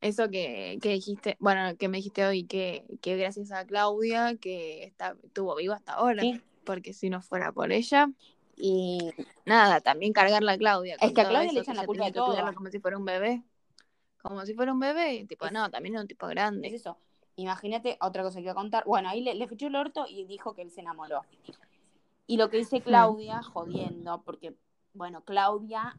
Eso 0.00 0.30
que, 0.30 0.78
que 0.80 0.90
dijiste, 0.90 1.36
bueno, 1.40 1.76
que 1.76 1.88
me 1.88 1.98
dijiste 1.98 2.24
hoy, 2.26 2.44
que, 2.44 2.84
que 3.02 3.16
gracias 3.16 3.52
a 3.52 3.66
Claudia, 3.66 4.36
que 4.36 4.84
está, 4.84 5.14
estuvo 5.22 5.54
viva 5.56 5.74
hasta 5.76 5.94
ahora, 5.94 6.22
Sí. 6.22 6.40
porque 6.64 6.94
si 6.94 7.10
no 7.10 7.20
fuera 7.20 7.52
por 7.52 7.72
ella, 7.72 8.08
Y 8.62 9.10
nada, 9.46 9.80
también 9.80 10.12
cargarla 10.12 10.52
a 10.52 10.58
Claudia. 10.58 10.96
Es 11.00 11.12
que 11.14 11.20
a 11.22 11.28
Claudia 11.28 11.50
le 11.50 11.60
echan 11.60 11.76
la 11.76 11.86
culpa 11.86 12.04
de 12.04 12.12
todo. 12.12 12.36
como 12.54 12.68
si 12.70 12.78
fuera 12.78 12.98
un 12.98 13.06
bebé. 13.06 13.42
Como 14.22 14.44
si 14.44 14.52
fuera 14.52 14.70
un 14.72 14.80
bebé, 14.80 15.24
tipo, 15.26 15.46
Es- 15.46 15.52
no, 15.52 15.70
también 15.70 15.94
era 15.94 16.02
un 16.02 16.08
tipo 16.08 16.26
es 16.26 16.30
grande. 16.34 16.68
eso. 16.68 16.98
Imagínate 17.36 17.96
otra 18.02 18.22
cosa 18.22 18.36
que 18.36 18.42
iba 18.42 18.52
a 18.52 18.54
contar. 18.54 18.84
Bueno, 18.84 19.08
ahí 19.08 19.22
le, 19.22 19.34
le 19.34 19.48
fichó 19.48 19.68
el 19.68 19.76
orto 19.76 20.04
y 20.06 20.24
dijo 20.24 20.54
que 20.54 20.60
él 20.60 20.70
se 20.70 20.82
enamoró. 20.82 21.22
Y 22.26 22.36
lo 22.36 22.50
que 22.50 22.58
dice 22.58 22.82
Claudia, 22.82 23.42
jodiendo, 23.42 24.22
porque, 24.24 24.54
bueno, 24.92 25.22
Claudia 25.24 25.96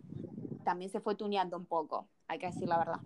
también 0.63 0.91
se 0.91 1.01
fue 1.01 1.15
tuneando 1.15 1.57
un 1.57 1.65
poco, 1.65 2.07
hay 2.27 2.37
que 2.37 2.45
decir 2.45 2.67
la 2.67 2.77
verdad. 2.77 3.01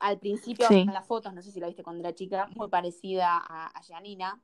Al 0.00 0.18
principio 0.18 0.66
Sí. 0.68 0.80
en 0.80 0.92
las 0.92 1.06
fotos, 1.06 1.32
no 1.32 1.42
sé 1.42 1.52
si 1.52 1.60
la 1.60 1.66
viste 1.68 1.82
cuando 1.82 2.00
era 2.00 2.14
chica, 2.14 2.48
muy 2.56 2.68
parecida 2.68 3.36
a, 3.38 3.66
a 3.66 3.82
Janina. 3.82 4.40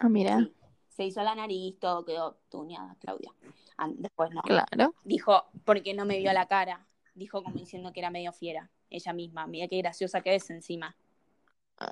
Ah, 0.00 0.08
mira. 0.08 0.38
Sí. 0.38 0.54
Se 0.88 1.04
hizo 1.04 1.22
la 1.22 1.34
nariz, 1.34 1.78
todo 1.80 2.04
quedó 2.04 2.38
tuneada, 2.48 2.96
Claudia. 3.00 3.32
Ah, 3.76 3.88
Después 3.92 4.30
no. 4.30 4.42
Claro. 4.42 4.94
Dijo, 5.04 5.44
porque 5.64 5.92
no 5.94 6.04
me 6.04 6.18
vio 6.18 6.32
la 6.32 6.46
cara. 6.46 6.86
Dijo 7.14 7.42
como 7.42 7.56
diciendo 7.56 7.92
que 7.92 8.00
era 8.00 8.10
medio 8.10 8.32
fiera. 8.32 8.70
Ella 8.90 9.12
misma. 9.12 9.46
Mira 9.46 9.66
qué 9.68 9.78
graciosa 9.78 10.20
que 10.20 10.34
es 10.36 10.48
encima. 10.50 10.96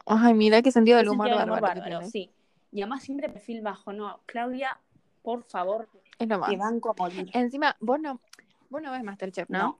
Ay, 0.06 0.34
mira 0.34 0.62
qué 0.62 0.70
sentido 0.70 0.98
del 0.98 1.08
humor 1.08 1.26
sentido 1.26 1.40
del 1.40 1.50
humor 1.50 1.60
bárbaro, 1.60 1.80
bárbaro, 1.90 2.08
sí. 2.08 2.30
Y 2.70 2.82
además 2.82 3.02
siempre 3.02 3.28
perfil 3.28 3.60
bajo, 3.62 3.92
no. 3.92 4.20
Claudia, 4.26 4.78
por 5.22 5.42
favor, 5.42 5.88
Es 6.18 6.28
lo 6.28 6.38
más. 6.38 6.50
te 6.50 6.56
banco 6.56 6.90
a 6.90 6.94
morir. 6.96 7.28
Encima, 7.34 7.76
vos 7.80 7.98
no, 8.00 8.20
vos 8.70 8.80
no 8.80 8.92
ves 8.92 9.02
Masterchef, 9.02 9.50
¿no? 9.50 9.58
No. 9.58 9.78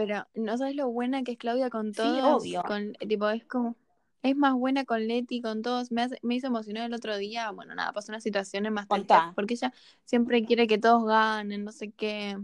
Pero 0.00 0.26
no 0.34 0.56
sabes 0.56 0.76
lo 0.76 0.88
buena 0.88 1.22
que 1.24 1.32
es 1.32 1.38
Claudia 1.38 1.68
con 1.68 1.88
Sí, 1.92 2.00
todos. 2.00 2.40
obvio. 2.42 2.62
Con, 2.62 2.94
tipo, 3.06 3.28
es 3.28 3.44
como. 3.44 3.76
Es 4.22 4.34
más 4.34 4.54
buena 4.54 4.86
con 4.86 5.06
Leti, 5.06 5.42
con 5.42 5.60
todos. 5.60 5.92
Me, 5.92 6.00
hace- 6.00 6.18
me 6.22 6.36
hizo 6.36 6.46
emocionar 6.46 6.86
el 6.86 6.94
otro 6.94 7.18
día. 7.18 7.50
Bueno, 7.50 7.74
nada, 7.74 7.92
pasó 7.92 8.10
una 8.10 8.20
situación 8.22 8.64
en 8.64 8.72
Masterchef. 8.72 9.06
Contá. 9.08 9.32
Porque 9.36 9.52
ella 9.54 9.74
siempre 10.06 10.42
quiere 10.46 10.66
que 10.66 10.78
todos 10.78 11.04
ganen, 11.04 11.64
no 11.64 11.72
sé 11.72 11.90
qué. 11.90 12.38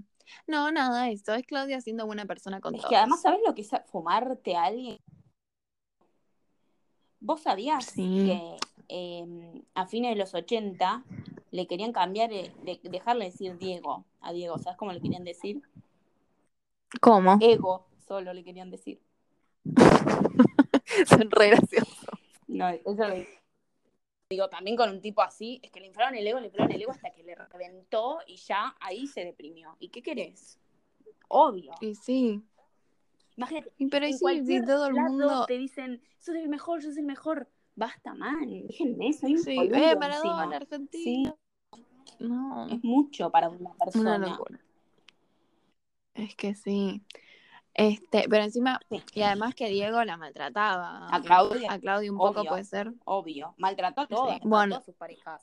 No, 0.47 0.71
nada, 0.71 1.09
eso. 1.09 1.33
Es 1.33 1.47
Claudia 1.47 1.81
siendo 1.81 2.05
buena 2.05 2.27
persona 2.27 2.61
con 2.61 2.75
Es 2.75 2.83
todos. 2.83 2.91
que 2.91 2.97
además, 2.97 3.23
¿sabes 3.23 3.41
lo 3.47 3.55
que 3.55 3.63
es 3.63 3.71
fumarte 3.87 4.55
a 4.55 4.65
alguien? 4.65 4.99
¿Vos 7.21 7.41
sabías 7.41 7.87
Sí. 7.87 8.03
que 8.27 8.57
eh, 8.91 9.63
a 9.75 9.87
fines 9.87 10.11
de 10.11 10.17
los 10.17 10.35
80 10.35 11.05
le 11.53 11.67
querían 11.67 11.93
cambiar, 11.93 12.33
eh, 12.35 12.53
de, 12.65 12.79
dejarle 12.83 13.25
decir 13.25 13.57
Diego 13.57 14.05
a 14.21 14.33
Diego? 14.35 14.59
¿Sabes 14.59 14.77
cómo 14.77 14.93
le 14.93 15.01
querían 15.01 15.25
decir? 15.25 15.63
¿Cómo? 17.01 17.39
Ego, 17.41 17.87
solo 18.07 18.33
le 18.33 18.45
querían 18.45 18.71
decir. 18.71 19.01
Son 21.07 21.31
re 21.31 21.51
graciosos. 21.51 22.09
No, 22.47 22.69
eso 22.69 23.09
lo 23.09 23.15
digo. 24.31 24.49
También 24.49 24.77
con 24.77 24.91
un 24.91 25.01
tipo 25.01 25.23
así, 25.23 25.61
es 25.63 25.71
que 25.71 25.81
le 25.81 25.87
inflaron 25.87 26.15
el 26.17 26.27
ego, 26.27 26.41
le 26.41 26.47
inflaron 26.47 26.73
el 26.73 26.83
ego 26.83 26.91
hasta 26.91 27.11
que 27.11 27.23
le 27.23 27.35
reventó 27.35 28.19
y 28.27 28.37
ya 28.37 28.75
ahí 28.81 29.07
se 29.07 29.25
deprimió. 29.25 29.77
¿Y 29.79 29.89
qué 29.89 30.03
querés? 30.03 30.59
Obvio. 31.29 31.75
Y 31.81 31.95
sí. 31.95 32.43
Imagínate, 33.37 33.71
pero 33.91 34.07
en 34.07 34.19
sí, 34.47 34.65
todo 34.65 34.87
el 34.87 34.95
mundo. 34.95 35.45
te 35.47 35.59
dicen, 35.59 36.01
sos 36.19 36.35
el 36.35 36.49
mejor, 36.49 36.83
sos 36.83 36.97
el 36.97 37.05
mejor. 37.05 37.49
Basta, 37.75 38.15
man. 38.15 38.67
Déjenme, 38.67 39.13
soy 39.13 39.35
un 39.35 39.43
Sí, 39.43 39.59
eh. 39.59 39.97
Maradona, 39.97 40.57
Argentina. 40.57 41.35
No. 42.19 42.67
Es 42.69 42.83
mucho 42.83 43.31
para 43.31 43.51
una 43.51 43.75
persona. 43.75 44.17
Una 44.17 44.29
locura. 44.29 44.59
Es 46.17 46.35
que 46.35 46.55
sí. 46.55 47.03
Este, 47.75 48.27
pero 48.31 48.43
encima, 48.45 48.81
Sí. 48.89 49.03
y 49.15 49.23
además 49.23 49.55
que 49.55 49.69
Diego 49.69 50.03
la 50.05 50.17
maltrataba. 50.17 51.09
A 51.15 51.21
Claudia, 51.21 51.71
A 51.73 51.79
Claudia 51.79 52.11
un 52.11 52.17
poco 52.19 52.43
puede 52.45 52.65
ser. 52.65 52.93
obvio. 53.05 53.55
Maltrató 53.59 54.01
a 54.03 54.07
todas, 54.07 54.35
Sí, 54.37 54.41
bueno. 54.45 54.77
a 54.77 54.79
todas 54.79 54.87
sus 54.87 54.95
parejas. 54.95 55.43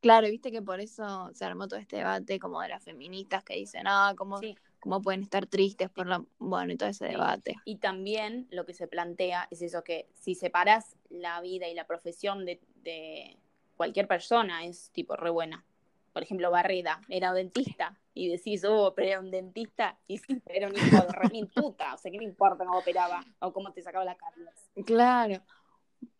Claro, 0.00 0.28
viste 0.28 0.52
que 0.52 0.62
por 0.62 0.80
eso 0.80 1.30
se 1.34 1.44
armó 1.44 1.68
todo 1.68 1.78
este 1.80 1.96
debate 1.96 2.38
como 2.38 2.60
de 2.60 2.68
las 2.68 2.82
feministas 2.84 3.42
que 3.44 3.54
dicen, 3.56 3.86
ah, 3.86 4.14
¿cómo, 4.16 4.38
Sí. 4.38 4.56
cómo 4.80 5.02
pueden 5.02 5.22
estar 5.22 5.46
tristes 5.46 5.90
por 5.90 6.06
la... 6.06 6.24
Bueno, 6.38 6.72
y 6.72 6.76
todo 6.76 6.88
ese 6.88 7.06
debate. 7.06 7.56
Y 7.64 7.76
también 7.76 8.46
lo 8.50 8.64
que 8.64 8.72
se 8.72 8.86
plantea 8.86 9.48
es 9.50 9.62
eso 9.62 9.82
que 9.82 10.08
si 10.14 10.34
separas 10.34 10.96
la 11.10 11.40
vida 11.40 11.66
y 11.68 11.74
la 11.74 11.86
profesión 11.86 12.44
de, 12.44 12.60
de 12.76 13.36
cualquier 13.76 14.06
persona 14.06 14.64
es 14.64 14.90
tipo 14.92 15.16
re 15.16 15.30
buena. 15.30 15.64
Por 16.16 16.22
ejemplo, 16.22 16.50
Barreda 16.50 17.02
era 17.10 17.34
dentista 17.34 17.94
y 18.14 18.30
decís, 18.30 18.64
oh, 18.66 18.94
pero 18.96 19.06
era 19.06 19.20
un 19.20 19.30
dentista 19.30 19.98
y 20.06 20.16
sí, 20.16 20.40
pero 20.46 20.56
era 20.56 20.68
un 20.68 20.74
hijo 20.74 20.96
de 21.04 21.12
re 21.12 21.28
mil 21.28 21.46
puta. 21.46 21.92
O 21.92 21.98
sea, 21.98 22.10
¿qué 22.10 22.16
me 22.16 22.24
importa 22.24 22.64
cómo 22.64 22.78
operaba 22.78 23.22
o 23.38 23.52
cómo 23.52 23.70
te 23.74 23.82
sacaba 23.82 24.02
la 24.06 24.16
caries? 24.16 24.48
Claro. 24.86 25.42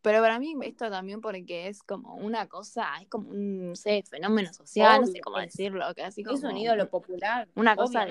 Pero 0.03 0.21
para 0.21 0.39
mí 0.39 0.55
esto 0.61 0.91
también 0.91 1.23
porque 1.23 1.69
es 1.69 1.83
como 1.83 2.15
una 2.17 2.47
cosa, 2.47 2.91
es 3.01 3.09
como 3.09 3.31
un, 3.31 3.71
no 3.71 3.75
sé, 3.75 4.05
fenómeno 4.07 4.53
social, 4.53 5.01
no 5.01 5.07
sé 5.07 5.23
cómo 5.23 5.39
es- 5.39 5.47
decirlo, 5.47 5.87
que 5.95 6.03
así 6.03 6.21
Es 6.21 6.27
como... 6.27 6.51
un 6.51 6.59
ídolo 6.59 6.91
popular, 6.91 7.49
una 7.55 7.75
cosa 7.75 8.07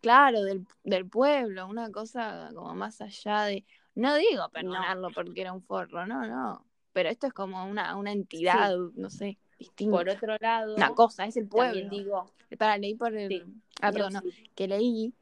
claro, 0.00 0.42
del, 0.42 0.66
del 0.82 1.08
pueblo, 1.08 1.68
una 1.68 1.92
cosa 1.92 2.50
como 2.52 2.74
más 2.74 3.00
allá 3.00 3.42
de, 3.44 3.64
no 3.94 4.16
digo 4.16 4.48
perdonarlo 4.48 5.10
porque 5.14 5.42
era 5.42 5.52
un 5.52 5.62
forro, 5.62 6.04
no, 6.04 6.26
no, 6.26 6.66
pero 6.92 7.10
esto 7.10 7.28
es 7.28 7.32
como 7.32 7.64
una, 7.64 7.94
una 7.94 8.10
entidad, 8.10 8.76
no 8.96 9.08
sé, 9.08 9.38
distinta, 9.58 9.96
Por 9.96 10.08
otro 10.08 10.36
lado, 10.40 10.74
una 10.76 10.94
cosa, 10.94 11.26
es 11.26 11.36
el 11.36 11.46
pueblo. 11.48 11.80
también 11.80 11.90
digo, 11.90 12.30
Para, 12.58 12.78
leí 12.78 12.94
por 12.94 13.14
el, 13.16 13.28
Sí. 13.30 13.42
ah, 13.80 13.88
no, 13.88 13.92
perdón, 13.92 14.12
no, 14.14 14.20
sí, 14.20 14.50
que 14.54 14.68
leí 14.68 15.12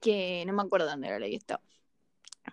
que, 0.00 0.44
no 0.46 0.52
me 0.52 0.62
acuerdo 0.62 0.86
dónde 0.86 1.08
lo 1.10 1.18
leí 1.18 1.34
esto, 1.34 1.60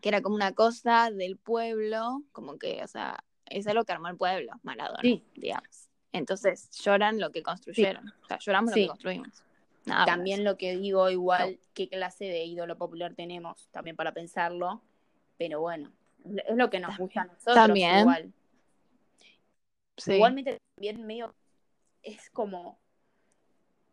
que 0.02 0.10
era 0.10 0.22
como 0.22 0.36
una 0.36 0.54
cosa 0.54 1.12
del 1.12 1.38
pueblo, 1.38 2.24
como 2.32 2.58
que, 2.58 2.82
o 2.84 2.88
sea, 2.88 3.24
es 3.46 3.68
algo 3.68 3.84
que 3.86 3.92
armó 3.94 4.08
el 4.08 4.18
pueblo, 4.18 4.52
Maradona, 4.64 5.02
Sí. 5.02 5.24
digamos. 5.36 5.90
Entonces 6.12 6.70
lloran 6.84 7.20
lo 7.20 7.32
que 7.32 7.42
construyeron, 7.44 8.08
o 8.24 8.28
sea, 8.28 8.38
lloramos 8.40 8.72
lo 8.72 8.76
Sí. 8.76 8.82
que 8.84 8.88
construimos. 8.88 9.44
Nada. 9.86 10.06
También 10.06 10.44
lo 10.46 10.58
que 10.58 10.78
digo, 10.78 11.10
igual, 11.10 11.60
qué 11.74 11.90
clase 11.90 12.26
de 12.26 12.46
ídolo 12.46 12.78
popular 12.78 13.14
tenemos, 13.16 13.68
también 13.72 13.96
para 13.98 14.14
pensarlo. 14.14 14.82
Pero 15.38 15.60
bueno, 15.60 15.92
es 16.48 16.56
lo 16.56 16.70
que 16.70 16.80
nos 16.80 16.98
gusta 16.98 17.24
a 17.24 17.26
nosotros 17.26 17.56
También. 17.56 18.00
igual. 18.00 18.34
Sí. 19.98 20.14
Igualmente 20.14 20.58
también 20.76 21.06
medio 21.06 21.36
es 22.02 22.30
como, 22.32 22.78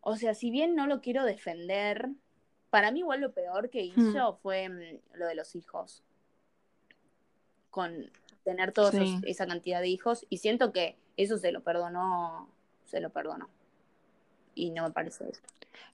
o 0.01 0.15
sea, 0.17 0.33
si 0.33 0.51
bien 0.51 0.75
no 0.75 0.87
lo 0.87 1.01
quiero 1.01 1.23
defender, 1.25 2.09
para 2.69 2.91
mí 2.91 2.99
igual 2.99 3.21
lo 3.21 3.31
peor 3.33 3.69
que 3.69 3.83
Hmm. 3.83 4.09
hizo 4.09 4.33
fue 4.41 4.69
mm, 4.69 5.17
lo 5.17 5.25
de 5.27 5.35
los 5.35 5.55
hijos. 5.55 6.03
Con 7.69 8.11
tener 8.43 8.71
toda 8.73 8.91
Sí. 8.91 9.21
esa 9.25 9.45
cantidad 9.47 9.79
de 9.81 9.87
hijos 9.87 10.25
y 10.29 10.37
siento 10.37 10.71
que 10.73 10.97
eso 11.17 11.37
se 11.37 11.51
lo 11.51 11.61
perdonó, 11.61 12.49
se 12.85 12.99
lo 12.99 13.09
perdonó. 13.11 13.49
Y 14.55 14.71
no 14.71 14.83
me 14.83 14.91
parece 14.91 15.29
eso. 15.29 15.41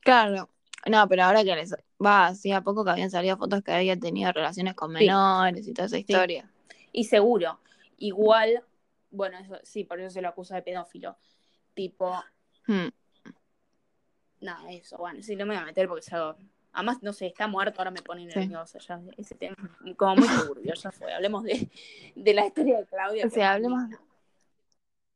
Claro. 0.02 0.50
No, 0.90 1.08
pero 1.08 1.24
ahora 1.24 1.44
que 1.44 1.56
les 1.56 1.74
va, 2.04 2.28
hacía 2.28 2.62
poco 2.62 2.84
que 2.86 2.92
habían 2.92 3.12
salido 3.12 3.36
fotos 3.38 3.62
que 3.62 3.72
había 3.72 4.00
tenido 4.00 4.32
relaciones 4.32 4.74
con 4.74 4.90
Sí. 4.96 5.06
menores 5.06 5.68
y 5.68 5.74
toda 5.74 5.88
esa 5.88 5.98
historia. 5.98 6.50
Y 6.94 7.04
seguro, 7.06 7.60
igual, 7.98 8.64
bueno, 9.18 9.38
eso, 9.40 9.60
sí, 9.64 9.84
por 9.84 10.00
eso 10.00 10.10
se 10.12 10.22
lo 10.22 10.30
acusa 10.30 10.56
de 10.56 10.62
pedófilo. 10.62 11.18
Tipo, 11.74 12.16
Hmm. 12.68 12.88
nada, 14.42 14.72
eso, 14.72 14.98
bueno, 14.98 15.22
sí, 15.22 15.36
no 15.36 15.46
me 15.46 15.56
voy 15.56 15.64
a 15.64 15.66
meter 15.66 15.88
porque 15.88 16.06
es 16.06 16.14
algo. 16.14 16.38
Además, 16.74 17.02
no 17.02 17.12
sé, 17.12 17.26
está 17.28 17.48
muerto, 17.48 17.80
ahora 17.80 17.90
me 17.92 18.02
pone 18.04 18.30
Sí. 18.32 18.38
nerviosa. 18.40 18.78
Ya, 18.80 19.02
ese 19.18 19.34
tema, 19.36 19.56
como 19.98 20.18
muy 20.18 20.28
turbio, 20.28 20.74
ya 20.76 20.92
fue. 20.92 21.12
Hablemos 21.12 21.44
de, 21.44 21.70
de 22.16 22.34
la 22.36 22.46
historia 22.46 22.78
de 22.78 22.86
Claudia. 22.86 23.26
O 23.26 23.30
sea, 23.30 23.54
hablemos- 23.54 23.82
linda. 23.82 24.00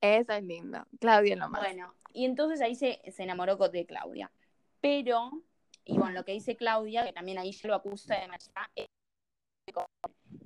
Esa 0.01 0.38
es 0.38 0.43
linda. 0.43 0.88
Claudia 1.00 1.36
lo 1.36 1.50
más. 1.50 1.62
Bueno, 1.62 1.93
y 2.13 2.25
entonces 2.25 2.62
ahí 2.62 2.74
se, 2.74 3.00
se 3.12 3.22
enamoró 3.24 3.55
de 3.58 3.86
Claudia. 3.86 4.31
Pero, 4.79 5.29
y 5.86 5.98
bueno, 6.00 6.13
lo 6.13 6.25
que 6.25 6.31
dice 6.31 6.55
Claudia, 6.55 7.05
que 7.05 7.13
también 7.13 7.38
ahí 7.38 7.51
ya 7.51 7.67
lo 7.67 7.75
acusa 7.75 8.15
de 8.15 8.27
machismo, 8.27 8.55
es 8.75 8.88
con, 9.72 9.86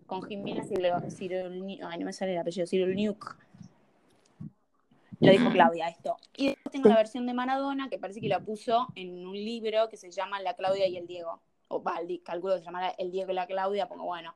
con 0.05 0.21
Jimena 0.23 0.63
Cirulniuk, 0.65 1.81
ay, 1.83 1.99
no 1.99 2.05
me 2.05 2.11
sale 2.11 2.33
el 2.33 2.39
apellido, 2.39 2.67
Cirulniuk. 2.67 3.37
Lo 5.19 5.31
dijo. 5.31 5.49
Claudia 5.51 5.87
esto. 5.87 6.17
Y 6.35 6.47
después 6.47 6.71
tengo 6.71 6.83
Sí. 6.85 6.89
la 6.89 6.95
versión 6.97 7.25
de 7.25 7.33
Maradona, 7.33 7.89
que 7.89 7.97
parece 7.99 8.21
que 8.21 8.27
la 8.29 8.39
puso 8.39 8.87
en 8.95 9.25
un 9.25 9.33
libro 9.35 9.89
que 9.89 9.97
se 9.97 10.11
llama 10.11 10.39
La 10.41 10.53
Claudia 10.55 10.87
y 10.87 10.97
el 10.97 11.07
Diego. 11.07 11.41
O 11.67 11.81
va, 11.81 11.99
calculo 12.23 12.53
que 12.53 12.59
se 12.59 12.65
llamará 12.65 12.89
El 12.97 13.11
Diego 13.11 13.31
y 13.31 13.35
la 13.35 13.47
Claudia, 13.47 13.87
porque 13.87 14.03
bueno, 14.03 14.35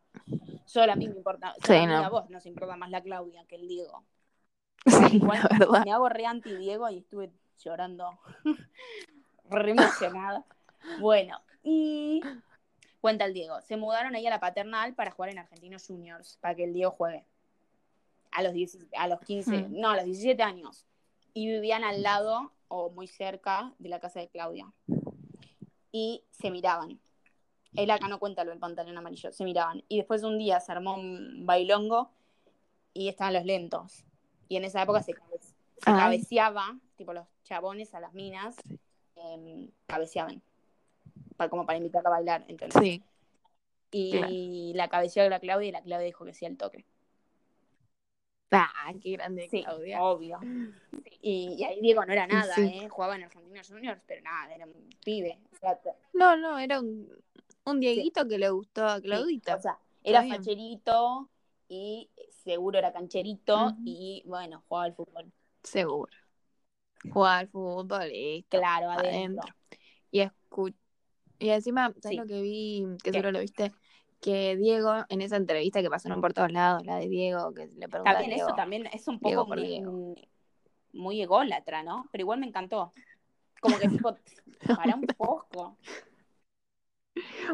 solo 0.66 0.92
a 0.92 0.96
mí 0.96 1.08
me 1.08 1.16
importa, 1.16 1.54
solo 1.64 1.80
Sí, 1.80 1.86
no. 1.86 1.98
a 1.98 2.10
vos 2.10 2.30
nos 2.30 2.46
importa 2.46 2.76
más 2.76 2.90
la 2.90 3.02
Claudia 3.02 3.46
que 3.46 3.56
el 3.56 3.68
Diego. 3.68 4.04
Sí, 5.12 5.20
la 5.20 5.48
verdad. 5.60 5.86
me 5.86 5.92
hago 5.92 6.10
re 6.10 6.26
anti 6.26 6.56
Diego 6.56 6.90
y 6.90 6.98
estuve 7.00 7.32
llorando 7.60 8.20
re 9.50 9.72
emocionada. 9.72 10.46
Bueno, 11.00 11.40
y 11.64 12.22
cuenta 13.02 13.26
el 13.26 13.34
Diego, 13.34 13.62
se 13.62 13.78
mudaron 13.78 14.16
ahí 14.16 14.26
a 14.26 14.30
la 14.30 14.40
paternal 14.40 14.96
para 14.96 15.12
jugar 15.12 15.32
en 15.32 15.40
Argentinos 15.40 15.86
Juniors, 15.86 16.38
para 16.42 16.56
que 16.56 16.64
el 16.64 16.74
Diego 16.74 16.92
juegue. 16.92 17.26
A 18.32 18.44
los, 18.44 18.54
10 18.54 18.78
a 18.98 19.08
los 19.08 19.20
15, 19.22 19.58
Hmm. 19.58 19.80
no, 19.80 19.90
a 19.90 19.96
los 19.96 20.06
17 20.06 20.42
años. 20.44 20.86
Y 21.34 21.48
vivían 21.48 21.84
al 21.84 22.04
lado 22.04 22.52
o 22.68 22.90
muy 22.92 23.08
cerca 23.08 23.74
de 23.80 23.90
la 23.90 24.00
casa 24.00 24.20
de 24.20 24.28
Claudia. 24.30 24.72
Y 25.92 26.24
se 26.32 26.52
miraban. 26.52 27.00
Él 27.76 27.92
acá 27.92 28.08
no 28.08 28.20
cuenta 28.20 28.44
lo 28.44 28.52
del 28.52 28.60
pantalón 28.60 28.98
amarillo, 28.98 29.32
se 29.32 29.44
miraban. 29.44 29.84
Y 29.88 29.98
después 29.98 30.24
un 30.24 30.38
día 30.38 30.60
se 30.60 30.72
armó 30.72 30.96
un 30.96 31.46
bailongo 31.46 32.10
y 32.94 33.10
estaban 33.10 33.34
los 33.34 33.46
lentos. 33.46 34.04
Y 34.48 34.58
en 34.58 34.66
esa 34.66 34.82
época 34.82 35.02
se, 35.02 35.14
se 35.14 35.20
cabeceaba, 35.84 36.78
tipo 36.96 37.14
los 37.14 37.28
chabones 37.44 37.94
a 37.94 38.00
las 38.00 38.14
minas, 38.14 38.56
em, 39.16 39.70
cabeceaban. 39.88 40.42
Para, 41.38 41.50
como 41.50 41.66
para 41.66 41.78
invitarla 41.78 42.10
a 42.10 42.14
bailar. 42.14 42.46
¿entendés? 42.48 42.82
Sí. 42.82 43.04
Y 43.92 44.74
la 44.76 44.88
cabeceó 44.88 45.28
la 45.30 45.40
Claudia 45.40 45.70
y 45.70 45.72
la 45.72 45.82
Claudia 45.82 46.06
dijo 46.06 46.26
que 46.26 46.34
sí 46.34 46.46
al 46.46 46.58
toque. 46.58 46.86
Ah, 48.52 48.92
qué 49.02 49.12
grande 49.12 49.48
Sí, 49.50 49.64
Claudia. 49.64 50.02
obvio. 50.04 50.40
Y, 51.22 51.56
y 51.60 51.64
ahí 51.64 51.80
Diego 51.82 52.04
no 52.06 52.14
era 52.14 52.26
nada, 52.26 52.54
Sí. 52.56 52.62
¿eh? 52.84 52.90
Jugaba 52.90 53.16
en 53.16 53.24
Argentinos 53.24 53.68
Juniors, 53.68 54.02
pero 54.08 54.22
nada, 54.24 54.54
era 54.56 54.66
un 54.66 54.90
pibe. 55.04 55.40
O 55.54 55.58
sea, 55.58 55.76
te- 55.80 55.94
No, 56.14 56.36
no, 56.36 56.58
era 56.58 56.80
un, 56.80 57.08
Un 57.66 57.80
Dieguito 57.80 58.28
que 58.28 58.40
le 58.40 58.50
gustó 58.50 58.86
a 58.86 58.96
Sí, 58.98 59.04
Claudita. 59.04 59.56
o 59.56 59.62
sea, 59.62 59.78
era 60.04 60.26
facherito 60.26 61.30
y 61.68 62.10
seguro 62.44 62.80
era 62.80 62.92
cancherito 62.92 63.74
y 63.86 64.24
bueno, 64.26 64.64
jugaba 64.68 64.86
al 64.86 64.94
fútbol. 64.96 65.32
Seguro. 65.62 66.12
Jugar 67.14 67.40
al 67.42 67.48
fútbol, 67.50 68.10
listo. 68.10 68.58
Claro, 68.58 68.90
adentro. 68.90 69.44
adentro. 69.44 69.56
Y 70.10 70.22
escu- 70.22 70.74
y 71.38 71.50
encima, 71.50 71.94
¿sabes 72.02 72.10
Sí. 72.10 72.16
lo 72.18 72.26
que 72.26 72.42
vi? 72.42 72.88
Que 73.04 73.12
seguro 73.12 73.32
lo 73.32 73.40
viste. 73.42 73.72
Que 74.22 74.58
Diego, 74.58 75.06
en 75.10 75.22
esa 75.22 75.38
entrevista 75.38 75.82
que 75.82 75.90
pasaron 75.90 76.20
por 76.20 76.34
todos 76.34 76.52
lados, 76.52 76.86
la 76.86 76.98
de 76.98 77.08
Diego, 77.08 77.54
que 77.54 77.68
le 77.68 77.88
pregunta 77.88 78.12
a 78.12 78.14
También 78.16 78.32
Diego, 78.36 78.48
eso 78.50 78.56
también 78.56 78.86
es 78.92 79.08
un 79.08 79.20
poco 79.20 79.48
muy, 79.48 79.62
Diego. 79.68 80.16
muy 80.94 81.22
ególatra, 81.22 81.84
¿no? 81.84 82.08
Pero 82.12 82.24
igual 82.24 82.40
me 82.40 82.48
encantó. 82.48 82.92
Como 83.62 83.78
que 83.78 83.88
tipo, 83.88 84.16
para 84.78 84.96
un 84.96 85.02
poco. 85.04 85.78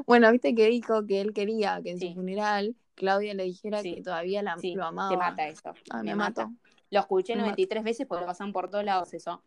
Bueno, 0.05 0.31
viste 0.31 0.53
que 0.55 0.67
dijo 0.67 1.05
que 1.05 1.21
él 1.21 1.33
quería 1.33 1.81
que 1.83 1.91
en 1.91 1.99
Sí. 1.99 2.09
su 2.09 2.15
funeral 2.15 2.75
Claudia 2.95 3.33
le 3.33 3.43
dijera 3.43 3.81
Sí. 3.81 3.95
que 3.95 4.01
todavía 4.01 4.41
la, 4.41 4.57
Sí, 4.57 4.73
lo 4.75 4.85
amaba. 4.85 5.09
te 5.09 5.17
mata 5.17 5.47
eso. 5.47 5.73
Ay, 5.91 6.01
me 6.01 6.03
me, 6.11 6.15
mata. 6.15 6.47
mató. 6.47 6.57
Lo 6.91 6.99
escuché 6.99 7.33
Me 7.35 7.41
mata. 7.41 7.51
93 7.51 7.83
veces 7.83 8.07
porque 8.07 8.21
lo 8.21 8.27
pasaban 8.27 8.53
por 8.53 8.69
todos 8.69 8.83
lados 8.85 9.13
eso. 9.13 9.41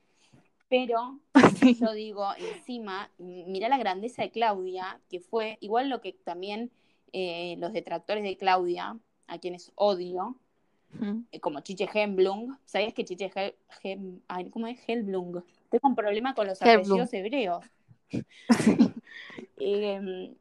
Pero 0.69 1.19
yo 1.81 1.93
digo, 1.93 2.29
encima, 2.37 3.11
mirá 3.19 3.69
la 3.69 3.79
grandeza 3.79 4.23
de 4.23 4.31
Claudia, 4.31 5.01
que 5.09 5.21
fue 5.21 5.57
igual 5.61 5.89
lo 5.89 6.01
que 6.01 6.13
también 6.13 6.71
eh, 7.13 7.57
los 7.59 7.73
detractores 7.73 8.23
de 8.23 8.37
Claudia, 8.37 8.99
a 9.27 9.39
quienes 9.39 9.73
odio, 9.75 10.37
eh, 11.33 11.41
como 11.41 11.61
Chiche 11.61 11.89
Hemblung, 11.93 12.57
¿sabías 12.65 12.95
que 12.95 13.05
Chiche 13.05 13.31
Hel- 13.35 13.55
Hem- 13.83 14.21
ay, 14.29 14.51
¿cómo 14.51 14.67
es? 14.67 14.81
Helblung? 14.89 15.43
Tengo 15.71 15.89
un 15.89 15.95
problema 15.95 16.35
con 16.35 16.47
los 16.47 16.61
Helblum. 16.63 17.01
apellidos 17.03 17.13
hebreos. 17.13 17.65
Eh, 19.61 20.35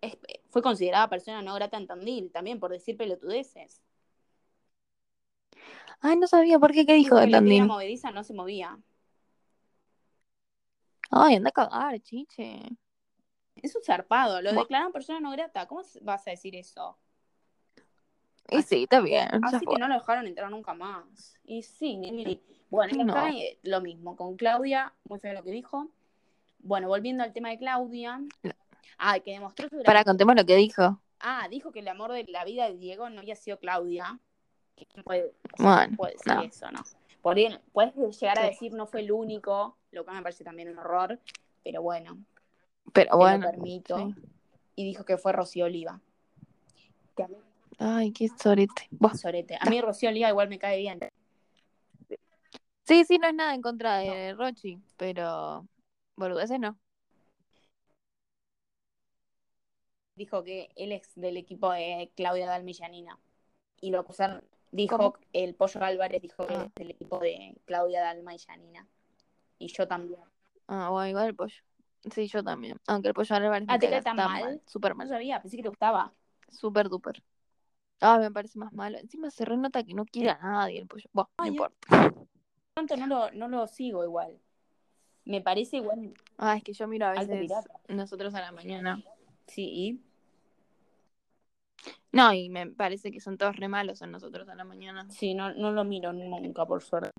es- 0.00 0.18
fue 0.50 0.62
considerada 0.62 1.08
persona 1.08 1.42
no 1.42 1.54
grata 1.54 1.76
en 1.76 1.86
Tandil, 1.86 2.30
también 2.30 2.60
por 2.60 2.70
decir 2.70 2.96
pelotudeces. 2.96 3.80
Ay, 6.00 6.16
no 6.16 6.26
sabía 6.26 6.58
por 6.58 6.72
qué, 6.72 6.86
qué 6.86 6.94
dijo 6.94 7.16
de 7.16 7.26
que 7.26 7.30
la 7.32 7.38
Tandil. 7.38 7.66
movediza 7.66 8.10
no 8.10 8.24
se 8.24 8.34
movía. 8.34 8.78
Ay, 11.10 11.36
anda 11.36 11.50
a 11.50 11.52
cagar, 11.52 12.00
chiche. 12.00 12.60
Es 13.62 13.74
un 13.76 13.82
zarpado, 13.82 14.42
lo 14.42 14.52
Buah. 14.52 14.62
declararon 14.64 14.92
persona 14.92 15.20
no 15.20 15.30
grata. 15.30 15.66
¿Cómo 15.66 15.82
vas 16.02 16.26
a 16.26 16.30
decir 16.30 16.54
eso? 16.56 16.98
Y 18.50 18.56
Así- 18.56 18.68
sí, 18.76 18.82
está 18.82 19.00
bien. 19.00 19.28
Así 19.44 19.64
que 19.64 19.78
no 19.78 19.88
lo 19.88 19.94
dejaron 19.94 20.26
entrar 20.26 20.50
nunca 20.50 20.74
más. 20.74 21.36
Y 21.44 21.62
sí, 21.62 21.96
ni- 21.96 22.10
ni- 22.10 22.42
bueno, 22.70 22.92
y 22.94 23.04
No. 23.04 23.12
acá 23.12 23.30
eh, 23.30 23.58
lo 23.62 23.80
mismo, 23.80 24.16
con 24.16 24.36
Claudia, 24.36 24.92
muy 25.04 25.18
feo 25.20 25.32
lo 25.32 25.42
que 25.42 25.50
dijo. 25.52 25.88
Bueno, 26.58 26.88
volviendo 26.88 27.22
al 27.22 27.32
tema 27.32 27.50
de 27.50 27.58
Claudia. 27.58 28.20
Ah, 28.98 29.18
que 29.20 29.32
demostró 29.32 29.68
su 29.68 29.82
Para, 29.82 30.04
contemos 30.04 30.34
lo 30.36 30.44
que 30.44 30.56
dijo. 30.56 31.00
Ah, 31.20 31.46
dijo 31.50 31.70
que 31.72 31.80
el 31.80 31.88
amor 31.88 32.12
de 32.12 32.24
la 32.24 32.44
vida 32.44 32.68
de 32.68 32.76
Diego 32.76 33.08
no 33.10 33.20
había 33.20 33.36
sido 33.36 33.58
Claudia. 33.58 34.18
Que 34.76 34.86
no 34.96 35.02
puede, 35.04 35.32
Bueno, 35.58 35.86
no 35.92 35.96
puede 35.96 36.12
decir 36.14 36.34
no. 36.34 36.42
eso, 36.42 36.70
¿no? 36.72 36.80
Por 37.20 37.36
bien, 37.36 37.60
puedes 37.72 37.94
llegar 38.20 38.38
a 38.40 38.46
decir 38.46 38.72
no 38.72 38.86
fue 38.86 39.00
el 39.00 39.12
único, 39.12 39.76
lo 39.92 40.04
que 40.04 40.10
me 40.10 40.22
parece 40.22 40.42
también 40.42 40.68
un 40.70 40.78
horror, 40.78 41.20
pero 41.62 41.80
bueno, 41.82 42.18
Pero 42.92 43.10
te 43.10 43.16
bueno. 43.16 43.46
lo 43.46 43.50
permito. 43.52 43.96
sí. 43.98 44.14
Y 44.74 44.84
dijo 44.84 45.04
que 45.04 45.18
fue 45.18 45.32
Rocío 45.32 45.66
Oliva. 45.66 46.00
Que 47.16 47.24
a 47.24 47.28
mí, 47.28 47.36
Ay, 47.78 48.12
qué 48.12 48.28
sorete. 48.28 48.88
Buah. 48.90 49.14
sorete. 49.14 49.56
A 49.60 49.68
mí 49.68 49.80
Rocío 49.80 50.08
Oliva 50.08 50.28
igual 50.28 50.48
me 50.48 50.58
cae 50.58 50.78
bien. 50.78 51.00
Sí, 52.84 53.04
sí, 53.04 53.18
no 53.18 53.28
es 53.28 53.34
nada 53.34 53.54
en 53.54 53.62
contra 53.62 53.98
de 53.98 54.34
Rochi, 54.34 54.78
pero 54.96 55.66
boludeces 56.16 56.58
no. 56.58 56.78
Dijo 60.16 60.42
que 60.42 60.70
él 60.76 60.92
es 60.92 61.10
del 61.14 61.36
equipo 61.36 61.72
de 61.72 62.10
Claudia 62.16 62.46
Dalmillanina. 62.46 63.18
Y 63.80 63.90
lo 63.90 64.00
acusaron, 64.00 64.44
dijo, 64.70 64.96
¿Cómo? 64.96 65.14
el 65.32 65.54
Pollo 65.54 65.82
Álvarez 65.82 66.20
dijo 66.22 66.46
que 66.46 66.54
Ah. 66.54 66.64
es 66.66 66.74
del 66.74 66.90
equipo 66.90 67.18
de 67.18 67.56
Claudia 67.64 68.02
Dalma 68.02 68.34
y 68.34 68.38
Janina. 68.38 68.86
Y 69.58 69.68
yo 69.68 69.88
también. 69.88 70.20
Ah, 70.68 70.90
bueno, 70.90 71.08
igual 71.08 71.26
el 71.28 71.34
pollo. 71.34 71.62
Sí, 72.10 72.26
yo 72.28 72.42
también. 72.42 72.78
Aunque 72.86 73.08
el 73.08 73.14
pollo 73.14 73.36
Álvarez 73.36 73.66
me 73.66 73.74
Ah, 73.74 73.78
¿te 73.78 73.86
cae 73.86 73.94
cae 73.96 74.02
tan 74.02 74.16
tan 74.16 74.32
mal? 74.32 74.60
Súper 74.66 74.92
No 74.92 74.98
mal. 74.98 75.08
sabía, 75.08 75.40
pensé 75.40 75.56
que 75.56 75.62
te 75.62 75.68
gustaba. 75.68 76.12
Súper 76.50 76.88
duper. 76.88 77.22
Ah, 78.00 78.18
me 78.18 78.30
parece 78.30 78.58
más 78.58 78.72
malo. 78.72 78.98
Encima 78.98 79.30
se 79.30 79.44
renota 79.44 79.84
que 79.84 79.94
no 79.94 80.04
quiere 80.04 80.30
a 80.30 80.38
nadie 80.42 80.80
el 80.80 80.86
pollo. 80.88 81.08
Buah, 81.12 81.26
no 81.38 81.46
importa. 81.46 82.12
Tanto 82.74 82.96
no 82.96 83.06
lo, 83.06 83.30
no 83.32 83.48
lo 83.48 83.66
sigo 83.68 84.04
igual. 84.04 84.38
Me 85.24 85.40
parece 85.40 85.76
igual. 85.76 86.12
Ah, 86.38 86.56
es 86.56 86.64
que 86.64 86.72
yo 86.72 86.88
miro 86.88 87.06
a 87.06 87.12
veces 87.12 87.52
nosotros 87.88 88.34
a 88.34 88.40
la 88.40 88.50
mañana. 88.50 89.02
Sí, 89.46 89.62
y 89.72 90.00
No, 92.10 92.32
y 92.32 92.48
me 92.50 92.66
parece 92.66 93.10
que 93.12 93.20
son 93.20 93.38
todos 93.38 93.56
re 93.56 93.68
malos 93.68 94.02
en 94.02 94.10
nosotros 94.10 94.48
a 94.48 94.54
la 94.54 94.64
mañana. 94.64 95.06
sí, 95.10 95.34
no, 95.34 95.54
no 95.54 95.70
lo 95.70 95.84
miro 95.84 96.12
nunca, 96.12 96.66
por 96.66 96.82
suerte. 96.82 97.10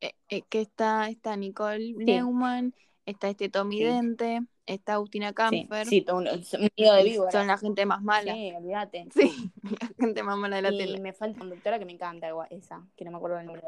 Eh, 0.00 0.12
eh, 0.28 0.42
que 0.42 0.60
está, 0.60 1.08
está 1.08 1.36
Nicole 1.36 1.94
Neumann, 1.94 2.74
está 3.10 3.28
este 3.28 3.48
Tommy 3.48 3.78
Sí. 3.78 3.84
Dente, 3.84 4.40
está 4.66 4.94
Agustina 4.94 5.28
Sí, 5.28 5.34
Camfer. 5.34 5.86
sí, 5.86 6.02
todo 6.02 6.16
un, 6.18 6.26
es 6.26 6.52
un 6.54 6.68
nido 6.76 6.94
de 6.94 7.00
y 7.02 7.10
víboras. 7.10 7.32
son 7.32 7.46
la 7.46 7.58
gente 7.58 7.86
más 7.86 8.02
mala. 8.02 8.32
Sí, 8.34 8.52
olvídate. 8.56 9.08
Sí, 9.14 9.50
la 9.80 9.88
gente 9.98 10.22
más 10.22 10.36
mala 10.36 10.56
de 10.56 10.62
la 10.62 10.72
y 10.72 10.78
tele. 10.78 11.00
me 11.00 11.12
falta 11.12 11.38
conductora 11.38 11.78
que 11.78 11.84
me 11.84 11.92
encanta, 11.92 12.28
esa, 12.50 12.86
que 12.96 13.04
no 13.04 13.10
me 13.10 13.16
acuerdo 13.16 13.38
el 13.38 13.46
nombre. 13.46 13.62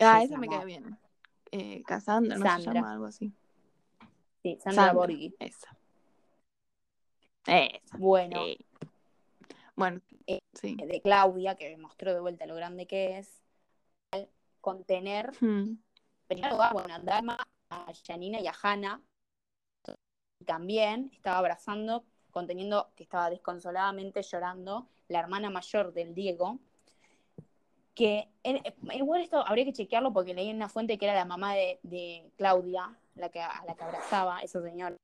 Ah, 0.00 0.22
esa 0.22 0.38
me 0.38 0.48
cae 0.48 0.64
bien. 0.64 0.98
Eh, 1.52 1.82
Cassandra, 1.86 2.36
no 2.36 2.42
se 2.44 2.48
Sandra. 2.50 2.72
llama 2.74 2.92
algo 2.92 3.04
así. 3.06 3.32
Sí, 4.42 4.58
Sandra, 4.62 4.72
Sandra, 4.86 4.92
Borghi. 4.92 5.34
esa. 5.38 5.76
Esa. 7.46 7.96
Bueno, 7.98 8.44
sí. 8.44 8.58
Bueno, 9.76 10.00
Eh, 10.26 10.38
sí. 10.54 10.76
de 10.76 11.00
Claudia, 11.02 11.54
que 11.56 11.68
demostró 11.68 12.12
de 12.14 12.20
vuelta 12.20 12.46
lo 12.46 12.54
grande 12.54 12.86
que 12.86 13.18
es, 13.18 13.40
contener, 14.60 15.32
Hmm. 15.40 15.76
en 15.76 15.78
primer 16.28 16.52
lugar, 16.52 16.72
bueno, 16.72 16.94
a 16.94 16.98
Dalma, 17.00 17.36
a 17.74 17.92
Janina 18.06 18.40
y 18.40 18.46
a 18.46 18.54
Hanna, 18.62 19.00
y 20.40 20.44
también 20.44 21.10
estaba 21.14 21.38
abrazando, 21.38 22.04
conteniendo 22.30 22.90
que 22.96 23.04
estaba 23.04 23.30
desconsoladamente 23.30 24.22
llorando 24.22 24.88
la 25.08 25.20
hermana 25.20 25.50
mayor 25.50 25.92
del 25.92 26.14
Diego, 26.14 26.58
que 27.94 28.28
él- 28.42 28.60
igual 28.94 29.22
esto 29.22 29.46
habría 29.46 29.64
que 29.64 29.72
chequearlo 29.72 30.12
porque 30.12 30.34
leí 30.34 30.48
en 30.50 30.56
una 30.56 30.68
fuente 30.68 30.98
que 30.98 31.04
era 31.04 31.14
la 31.14 31.24
mamá 31.24 31.54
de, 31.54 31.78
de 31.82 32.28
Claudia, 32.36 32.98
la 33.14 33.28
que, 33.28 33.40
a 33.40 33.62
la 33.66 33.74
que 33.76 33.84
abrazaba 33.84 34.40
esa 34.40 34.60
señora. 34.62 34.96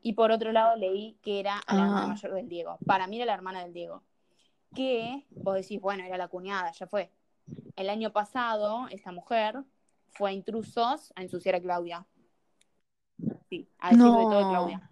Y 0.00 0.14
por 0.14 0.30
otro 0.32 0.50
lado 0.52 0.74
leí 0.76 1.18
que 1.22 1.40
era 1.40 1.58
a 1.66 1.74
la 1.74 1.82
Ah. 1.82 1.86
hermana 1.86 2.06
mayor 2.08 2.34
del 2.34 2.48
Diego. 2.48 2.78
Para 2.86 3.06
mí 3.06 3.16
era 3.16 3.26
la 3.26 3.34
hermana 3.34 3.62
del 3.62 3.72
Diego. 3.74 4.02
Que 4.74 5.26
vos 5.30 5.54
decís, 5.54 5.80
bueno, 5.80 6.02
era 6.04 6.16
la 6.16 6.28
cuñada, 6.28 6.72
ya 6.72 6.86
fue. 6.86 7.10
El 7.76 7.90
año 7.90 8.10
pasado, 8.12 8.86
esta 8.90 9.12
mujer 9.12 9.62
fue 10.12 10.30
a 10.30 10.32
intrusos 10.32 11.12
a 11.16 11.22
ensuciar 11.22 11.54
a 11.56 11.60
Claudia. 11.60 12.06
Sí, 13.48 13.68
a 13.78 13.90
decir 13.90 14.02
de 14.04 14.10
todo 14.10 14.30
de 14.38 14.42
No. 14.44 14.50
Claudia. 14.50 14.90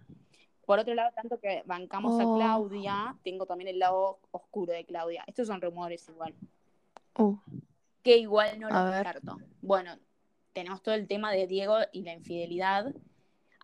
Por 0.65 0.79
otro 0.79 0.93
lado, 0.93 1.11
tanto 1.15 1.39
que 1.39 1.63
bancamos 1.65 2.19
a 2.19 2.25
Oh. 2.25 2.37
Claudia, 2.37 3.17
tengo 3.23 3.45
también 3.45 3.67
el 3.69 3.79
lado 3.79 4.19
oscuro 4.31 4.71
de 4.73 4.85
Claudia. 4.85 5.23
Estos 5.27 5.47
son 5.47 5.59
rumores 5.61 6.07
igual. 6.07 6.33
Uh, 7.17 7.35
Que 8.03 8.17
igual 8.17 8.59
no 8.59 8.69
lo 8.69 8.75
A 8.75 8.91
descarto. 8.91 9.37
Bueno, 9.61 9.97
tenemos 10.53 10.81
todo 10.81 10.95
el 10.95 11.07
tema 11.07 11.31
de 11.31 11.45
Diego 11.47 11.75
y 11.91 12.03
la 12.03 12.13
infidelidad. 12.13 12.93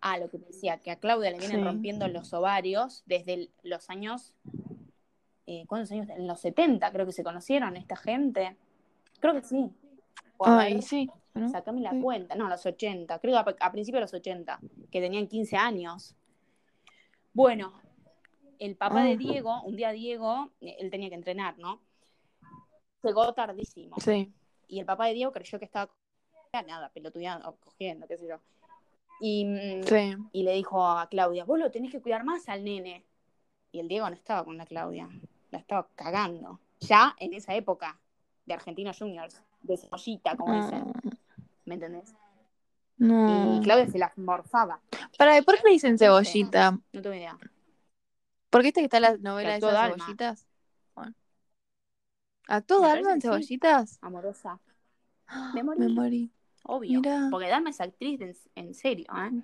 Ah, 0.02 0.18
lo 0.20 0.30
que 0.30 0.38
decía, 0.38 0.78
que 0.80 0.92
a 0.92 1.00
Claudia 1.00 1.32
le 1.32 1.40
vienen 1.40 1.60
Sí. 1.60 1.64
rompiendo 1.64 2.08
los 2.08 2.34
ovarios 2.34 3.04
desde 3.08 3.34
el- 3.34 3.52
los 3.64 3.90
años. 3.90 4.34
Eh, 5.48 5.66
¿Cuántos 5.68 5.92
años? 5.92 6.10
En 6.10 6.28
los 6.28 6.40
70 6.42 6.92
creo 6.92 7.06
que 7.06 7.14
se 7.14 7.24
conocieron 7.24 7.78
esta 7.78 7.96
gente. 7.96 8.58
Creo 9.20 9.34
que 9.34 9.42
sí. 9.44 9.72
A 10.40 10.60
Ay, 10.60 10.74
ver, 10.76 10.84
sí. 10.84 11.10
¿no? 11.34 11.50
Sacame 11.50 11.82
la 11.82 11.92
Sí. 11.92 12.02
cuenta. 12.02 12.36
No, 12.36 12.48
los 12.48 12.66
80. 12.66 13.20
Creo 13.20 13.44
que 13.44 13.56
a, 13.60 13.68
a 13.68 13.72
principios 13.72 13.98
de 13.98 14.02
los 14.02 14.14
80, 14.14 14.60
que 14.92 15.02
tenían 15.02 15.28
15 15.28 15.56
años. 15.58 16.16
Bueno, 17.34 17.74
el 18.60 18.76
papá 18.76 19.04
de 19.04 19.14
Ah. 19.14 19.18
Diego, 19.18 19.62
un 19.64 19.76
día 19.76 19.92
Diego, 19.92 20.52
eh, 20.62 20.78
él 20.80 20.90
tenía 20.90 21.10
que 21.10 21.16
entrenar, 21.16 21.58
¿no? 21.60 21.82
Llegó 23.04 23.34
tardísimo. 23.34 23.96
Sí. 24.00 24.34
Y 24.68 24.80
el 24.80 24.86
papá 24.86 25.06
de 25.08 25.14
Diego 25.14 25.32
creyó 25.32 25.60
que 25.60 25.66
estaba 25.66 25.92
nada, 26.66 26.90
pelotudeando, 26.90 27.56
cogiendo, 27.58 28.08
qué 28.08 28.18
sé 28.18 28.28
yo. 28.28 28.40
Y, 29.20 29.46
mm, 29.46 29.84
Sí. 29.84 30.16
y 30.32 30.44
le 30.44 30.54
dijo 30.54 30.86
a 30.86 31.08
Claudia, 31.08 31.46
vos 31.46 31.60
lo 31.60 31.70
tenés 31.72 31.92
que 31.92 32.02
cuidar 32.02 32.24
más 32.24 32.50
al 32.50 32.64
nene. 32.64 33.06
Y 33.72 33.80
el 33.80 33.88
Diego 33.88 34.10
no 34.10 34.16
estaba 34.16 34.44
con 34.44 34.58
la 34.58 34.66
Claudia, 34.66 35.08
la 35.52 35.60
estaba 35.60 35.88
cagando. 35.96 36.60
Ya 36.80 37.16
en 37.20 37.34
esa 37.34 37.54
época 37.56 38.00
de 38.46 38.54
Argentinos 38.56 38.98
Juniors, 38.98 39.44
de 39.68 39.78
cebollita, 39.78 40.36
como 40.36 40.54
dicen, 40.54 40.84
Ah, 40.96 41.10
¿me 41.66 41.76
entendés? 41.76 42.16
no. 42.98 43.58
Y 43.58 43.62
Claudia 43.64 43.88
se 43.88 44.00
la 44.00 44.12
morfaba, 44.16 44.82
Para, 45.18 45.42
¿por 45.42 45.56
qué 45.58 45.62
le 45.66 45.72
dicen 45.72 45.98
cebollita? 45.98 46.72
no 46.72 47.02
tengo 47.02 47.14
idea. 47.16 47.38
¿Por 48.50 48.62
qué 48.64 48.72
que 48.74 48.82
está 48.82 49.00
la 49.00 49.18
novela 49.18 49.52
de 49.52 49.58
esas 49.58 49.80
cebollitas? 49.98 50.48
Bueno. 50.96 51.14
¿Actuó 52.48 52.82
Me 52.82 52.88
Dalma 52.88 53.12
en 53.14 53.22
sí. 53.22 53.28
cebollitas? 53.28 53.98
Amorosa, 54.02 54.60
Ah, 55.28 55.52
Me 55.54 55.62
morí. 55.64 55.80
Me 55.80 55.90
morí. 55.90 56.32
obvio. 56.64 57.02
Mirá. 57.02 57.28
Porque 57.30 57.48
Dalma 57.50 57.70
es 57.72 57.82
actriz 57.82 58.22
en, 58.22 58.34
en 58.56 58.74
serio, 58.74 59.06
¿eh? 59.16 59.42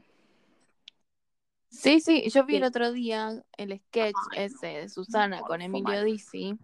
Sí, 1.70 2.00
sí, 2.00 2.30
yo 2.30 2.46
vi 2.46 2.54
Sí. 2.54 2.58
el 2.58 2.64
otro 2.64 2.92
día 2.92 3.44
el 3.58 3.78
sketch 3.80 4.16
Ay, 4.32 4.46
ese 4.46 4.68
de 4.68 4.90
Susana 4.90 5.42
con 5.42 5.62
Emilio. 5.62 6.04
Dizzi, 6.04 6.58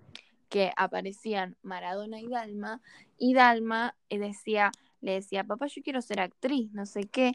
que 0.49 0.71
aparecían 0.75 1.55
Maradona 1.61 2.19
y 2.19 2.27
Dalma, 2.27 2.81
y 3.17 3.33
Dalma 3.33 3.95
eh, 4.09 4.19
decía, 4.19 4.71
le 5.01 5.13
decía, 5.13 5.43
papá, 5.43 5.67
yo 5.67 5.81
quiero 5.83 6.01
ser 6.01 6.19
actriz, 6.19 6.71
no 6.73 6.85
sé 6.85 7.03
qué, 7.03 7.33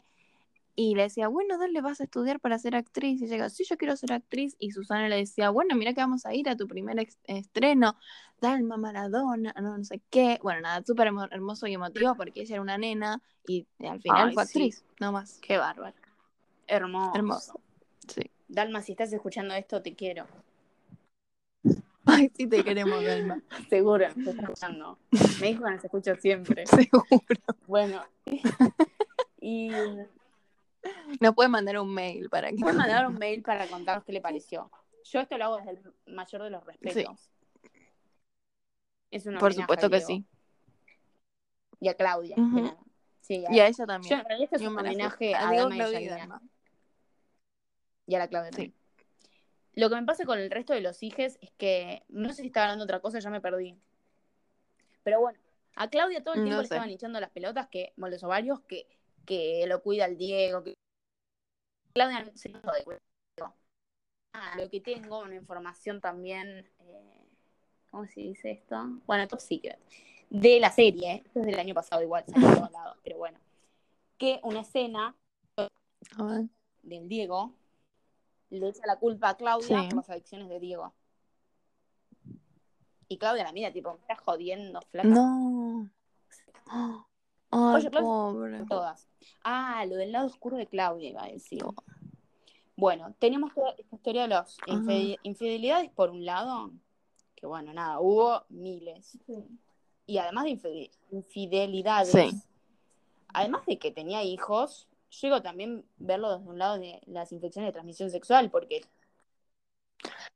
y 0.75 0.93
le 0.95 1.03
decía, 1.03 1.29
bueno, 1.29 1.57
dale, 1.57 1.79
vas 1.79 2.01
a 2.01 2.03
estudiar 2.03 2.41
para 2.41 2.59
ser 2.59 2.75
actriz, 2.75 3.21
y 3.21 3.27
llega, 3.27 3.49
sí, 3.49 3.63
yo 3.67 3.77
quiero 3.77 3.95
ser 3.95 4.11
actriz, 4.11 4.57
y 4.59 4.71
Susana 4.71 5.07
le 5.07 5.15
decía, 5.15 5.49
bueno, 5.49 5.73
mira 5.75 5.93
que 5.93 6.01
vamos 6.01 6.25
a 6.25 6.33
ir 6.33 6.49
a 6.49 6.57
tu 6.57 6.67
primer 6.67 7.07
estreno, 7.23 7.97
Dalma, 8.41 8.75
Maradona, 8.75 9.53
no, 9.61 9.77
no 9.77 9.83
sé 9.85 10.01
qué, 10.09 10.37
bueno, 10.43 10.61
nada, 10.61 10.83
súper 10.85 11.07
hermo- 11.07 11.29
hermoso 11.31 11.65
y 11.67 11.73
emotivo 11.73 12.15
porque 12.15 12.41
ella 12.41 12.55
era 12.55 12.61
una 12.61 12.77
nena, 12.77 13.21
y 13.47 13.65
al 13.79 14.01
final 14.01 14.27
Ay, 14.27 14.33
fue 14.33 14.43
sí. 14.43 14.49
actriz, 14.49 14.83
no 14.99 15.13
más, 15.13 15.39
Qué 15.41 15.57
bárbaro. 15.57 15.95
Hermoso. 16.67 17.15
hermoso, 17.15 17.61
sí. 18.07 18.29
Dalma, 18.47 18.81
si 18.81 18.91
estás 18.91 19.13
escuchando 19.13 19.53
esto, 19.53 19.81
te 19.81 19.95
quiero. 19.95 20.27
Ay, 22.15 22.31
sí 22.35 22.47
te 22.47 22.63
queremos, 22.63 23.03
Dalma. 23.03 23.41
Seguro, 23.69 24.05
me 24.15 24.23
estás 24.23 24.35
escuchando. 24.43 24.97
Me 25.41 25.47
dijo 25.47 25.63
que 25.63 25.71
nos 25.71 25.83
escucha 25.83 26.15
siempre. 26.15 26.65
Seguro. 26.67 27.05
Bueno. 27.67 28.03
y 29.41 29.69
Nos 31.19 31.33
puede 31.35 31.49
mandar 31.49 31.79
un 31.79 31.93
mail 31.93 32.29
para 32.29 32.49
que. 32.49 32.57
pueden 32.57 32.77
mandar 32.77 33.07
un 33.07 33.15
mail 33.15 33.41
para 33.41 33.67
contarnos 33.67 34.03
qué 34.05 34.11
le 34.13 34.21
pareció. 34.21 34.69
Yo 35.05 35.19
esto 35.19 35.37
lo 35.37 35.45
hago 35.45 35.57
desde 35.57 35.71
el 35.71 35.93
mayor 36.15 36.43
de 36.43 36.49
los 36.49 36.63
respetos. 36.65 37.29
Es 39.11 39.25
una 39.25 39.39
Por 39.39 39.53
supuesto 39.53 39.89
que 39.89 40.01
sí. 40.01 40.25
Y 41.79 41.89
a 41.89 41.93
Claudia. 41.93 42.35
Sí, 43.21 43.45
a- 43.45 43.51
Y 43.53 43.59
a 43.59 43.67
ella 43.67 43.77
Yo, 43.77 43.85
también. 43.85 44.19
en 44.19 44.25
realidad 44.25 44.43
esto 44.45 44.55
es 44.55 44.61
Y 44.61 44.67
un 44.67 44.77
homenaje 44.77 45.35
a 45.35 45.53
y. 45.53 45.57
Y 48.07 48.15
a 48.15 48.19
la 48.19 48.27
Claudia 48.27 48.51
Sí. 48.51 48.73
Lo 49.75 49.89
que 49.89 49.95
me 49.95 50.03
pasa 50.03 50.25
con 50.25 50.39
el 50.39 50.49
resto 50.49 50.73
de 50.73 50.81
los 50.81 51.03
hijes 51.03 51.37
es 51.41 51.51
que 51.51 52.03
no 52.07 52.29
sé 52.29 52.41
si 52.41 52.47
estaba 52.47 52.65
hablando 52.65 52.85
otra 52.85 53.01
cosa, 53.01 53.19
ya 53.19 53.29
me 53.29 53.41
perdí. 53.41 53.77
Pero 55.03 55.19
bueno, 55.19 55.37
a 55.75 55.89
Claudia 55.89 56.23
todo 56.23 56.33
el 56.33 56.41
tiempo 56.41 56.55
No 56.55 56.61
le 56.61 56.67
sé. 56.67 56.75
estaban 56.75 56.89
hinchando 56.89 57.19
las 57.19 57.29
pelotas, 57.29 57.67
que 57.67 57.93
los 57.97 58.23
ovarios, 58.23 58.61
que, 58.61 58.87
que 59.25 59.65
lo 59.67 59.81
cuida 59.83 60.05
el 60.05 60.17
Diego. 60.17 60.63
Que... 60.63 60.75
Claudia 61.93 62.25
se 62.35 62.49
hizo 62.49 62.71
de 62.71 62.83
cuidado. 62.83 63.03
Ah, 64.33 64.55
lo 64.57 64.69
que 64.69 64.81
tengo, 64.81 65.19
una 65.19 65.35
información 65.35 66.01
también, 66.01 66.67
eh, 66.79 67.25
¿cómo 67.91 68.05
se 68.07 68.21
dice 68.21 68.51
esto? 68.51 68.75
Bueno, 69.05 69.27
top 69.27 69.39
secret. 69.39 69.79
De 70.29 70.59
la 70.59 70.71
serie, 70.71 71.23
esto 71.25 71.39
es 71.41 71.45
del 71.45 71.59
año 71.59 71.73
pasado 71.73 72.01
igual, 72.01 72.25
todos 72.25 72.71
lados, 72.71 72.97
pero 73.03 73.17
bueno. 73.17 73.39
Que 74.17 74.39
una 74.43 74.61
escena 74.61 75.15
del 76.81 77.07
Diego 77.07 77.53
le 78.55 78.69
echa 78.69 78.85
la 78.85 78.97
culpa 78.97 79.29
a 79.29 79.37
Claudia 79.37 79.81
Sí. 79.81 79.87
por 79.89 79.97
las 79.97 80.09
adicciones 80.09 80.49
de 80.49 80.59
Diego. 80.59 80.93
Y 83.07 83.17
Claudia 83.17 83.43
la 83.43 83.51
mira, 83.51 83.71
tipo, 83.71 83.93
me 83.93 83.99
estás 83.99 84.19
jodiendo, 84.21 84.81
flaca. 84.89 85.07
No. 85.07 85.89
Oye, 87.51 87.89
Claudia- 87.89 88.01
pobre. 88.01 88.65
Todas. 88.67 89.07
Ah, 89.43 89.85
lo 89.87 89.95
del 89.95 90.11
lado 90.11 90.25
oscuro 90.27 90.57
de 90.57 90.67
Claudia 90.67 91.09
iba 91.09 91.23
a 91.23 91.27
decir. 91.27 91.63
Bueno, 92.75 93.13
tenemos 93.19 93.53
toda 93.53 93.71
esta 93.77 93.95
historia 93.95 94.23
de 94.23 94.27
las 94.29 94.57
Ah. 94.61 94.71
infide- 94.71 95.19
infidelidades 95.23 95.89
por 95.91 96.09
un 96.09 96.25
lado, 96.25 96.71
que 97.35 97.45
bueno, 97.45 97.71
nada, 97.73 97.99
hubo 97.99 98.43
miles. 98.49 99.17
Y 100.07 100.17
además 100.17 100.43
de 100.45 100.49
infide- 100.51 100.91
infidelidades, 101.11 102.11
Sí. 102.11 102.41
además 103.33 103.65
de 103.65 103.77
que 103.79 103.91
tenía 103.91 104.23
hijos, 104.23 104.87
llego 105.21 105.41
también 105.41 105.85
verlo 105.97 106.37
desde 106.37 106.49
un 106.49 106.57
lado 106.59 106.77
de 106.79 107.01
las 107.05 107.31
infecciones 107.31 107.69
de 107.69 107.73
transmisión 107.73 108.09
sexual, 108.09 108.49
porque 108.51 108.81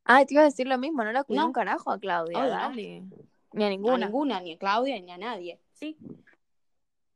Ay, 0.03 0.25
te 0.25 0.34
iba 0.34 0.41
a 0.41 0.45
decir 0.45 0.67
lo 0.67 0.77
mismo, 0.77 1.03
no 1.03 1.12
la 1.12 1.23
cuidó 1.23 1.41
No. 1.41 1.47
un 1.47 1.53
carajo 1.53 1.91
a 1.91 1.99
Claudia, 1.99 2.39
no. 2.43 2.49
dale. 2.49 3.03
Ni 3.53 3.63
a 3.63 3.67
a 3.67 3.69
ninguna. 3.69 4.05
ninguna, 4.05 4.39
ni 4.41 4.53
a 4.53 4.58
Claudia, 4.58 4.99
ni 4.99 5.12
a 5.12 5.17
nadie, 5.17 5.60
¿sí? 5.73 5.97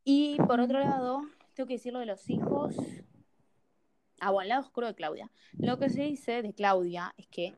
Y 0.04 0.38
por 0.48 0.60
otro 0.60 0.80
lado, 0.80 1.22
tengo 1.54 1.68
que 1.68 1.76
decir 1.76 1.94
lo 1.94 2.00
de 2.00 2.06
los 2.06 2.30
hijos. 2.30 2.76
Ah, 4.20 4.32
bueno, 4.32 4.44
el 4.44 4.50
lado 4.50 4.62
oscuro 4.62 4.88
de 4.88 4.96
Claudia. 4.96 5.30
Lo 5.58 5.78
que 5.80 5.89
se 5.89 6.04
dice 6.04 6.42
de 6.42 6.54
Claudia 6.54 7.13
es 7.18 7.28
que, 7.28 7.56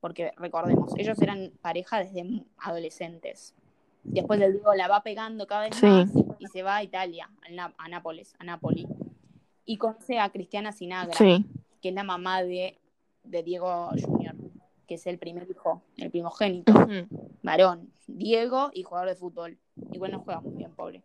porque 0.00 0.32
recordemos, 0.36 0.92
ellos 0.96 1.20
eran 1.22 1.52
pareja 1.60 1.98
desde 1.98 2.44
adolescentes. 2.58 3.54
Después 4.04 4.40
del 4.40 4.54
Diego 4.54 4.74
la 4.74 4.88
va 4.88 5.02
pegando 5.02 5.46
cada 5.46 5.62
vez 5.68 5.76
Sí. 5.76 5.86
más 5.86 6.10
y 6.38 6.46
se 6.48 6.62
va 6.62 6.76
a 6.76 6.82
Italia, 6.82 7.30
a, 7.78 7.88
Nápoles, 7.88 8.34
a 8.38 8.44
Nápoli. 8.44 8.86
Y 9.64 9.76
conoce 9.78 10.18
a 10.18 10.30
Cristiana 10.30 10.72
Sinagra, 10.72 11.14
Sí. 11.14 11.44
que 11.80 11.88
es 11.90 11.94
la 11.94 12.02
mamá 12.04 12.42
de, 12.42 12.78
de 13.24 13.42
Diego 13.42 13.90
Junior, 14.00 14.34
que 14.86 14.94
es 14.94 15.06
el 15.06 15.18
primer 15.18 15.48
hijo, 15.50 15.82
el 15.96 16.10
primogénito 16.10 16.72
varón, 17.42 17.92
Diego 18.06 18.70
y 18.74 18.82
jugador 18.82 19.08
de 19.08 19.14
fútbol. 19.16 19.58
Igual 19.92 20.12
no 20.12 20.20
juega 20.20 20.40
muy 20.40 20.54
bien, 20.56 20.72
pobre. 20.74 21.02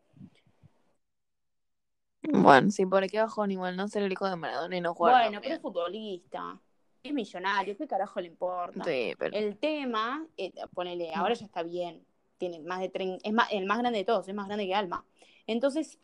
Bueno, 2.30 2.72
sí, 2.72 2.86
por 2.86 3.08
qué 3.08 3.20
bajón 3.22 3.52
igual, 3.52 3.78
no 3.78 3.88
ser 3.88 4.04
el 4.04 4.12
hijo 4.12 4.28
de 4.30 4.36
Maradona 4.36 4.76
y 4.76 4.82
no 4.82 4.94
jugar. 4.94 5.24
bueno, 5.24 5.40
pero 5.42 5.56
es 5.56 5.62
futbolista, 5.62 6.60
es 7.04 7.14
millonario, 7.14 7.78
¿qué 7.78 7.88
carajo 7.88 8.20
le 8.20 8.28
importa? 8.28 8.84
Sí, 8.84 9.14
pero. 9.18 9.36
El 9.38 9.58
tema, 9.58 10.26
eh, 10.36 10.52
ponele, 10.74 11.14
ahora 11.14 11.36
ya 11.36 11.46
está 11.46 11.64
bien, 11.64 12.04
tiene 12.38 12.60
más 12.60 12.82
de 12.82 12.90
30, 12.90 13.26
es 13.26 13.34
más, 13.34 13.48
el 13.52 13.66
más 13.66 13.78
grande 13.80 14.00
de 14.00 14.06
todos, 14.06 14.28
es 14.28 14.36
más 14.36 14.48
grande 14.48 14.66
que 14.66 14.76
Alma. 14.76 15.06
Entonces, 15.46 16.00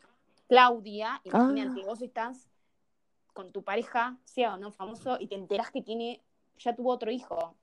Claudia, 0.48 1.20
imagínate, 1.24 1.82
Ah. 1.82 1.86
vos 1.86 2.02
estás 2.02 2.48
con 3.32 3.50
tu 3.52 3.62
pareja, 3.62 4.16
sea 4.24 4.54
o 4.54 4.56
no 4.58 4.70
famoso, 4.70 5.16
y 5.18 5.26
te 5.26 5.34
enterás 5.34 5.70
que 5.70 5.82
tiene, 5.82 6.22
ya 6.58 6.74
tuvo 6.74 6.92
otro 6.92 7.10
hijo, 7.10 7.56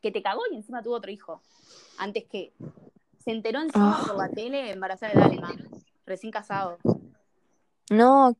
que 0.00 0.12
te 0.12 0.22
cagó 0.22 0.42
y 0.52 0.56
encima 0.56 0.82
tuvo 0.82 0.94
otro 0.94 1.10
hijo, 1.10 1.40
antes 1.98 2.24
que 2.26 2.52
se 3.18 3.32
enteró 3.32 3.60
encima 3.60 3.98
Ah. 4.00 4.04
por 4.06 4.16
la 4.16 4.28
tele 4.28 4.70
embarazada 4.70 5.12
de 5.14 5.20
Dalma, 5.20 5.52
recién 6.04 6.30
casado. 6.30 6.78
No. 7.90 8.36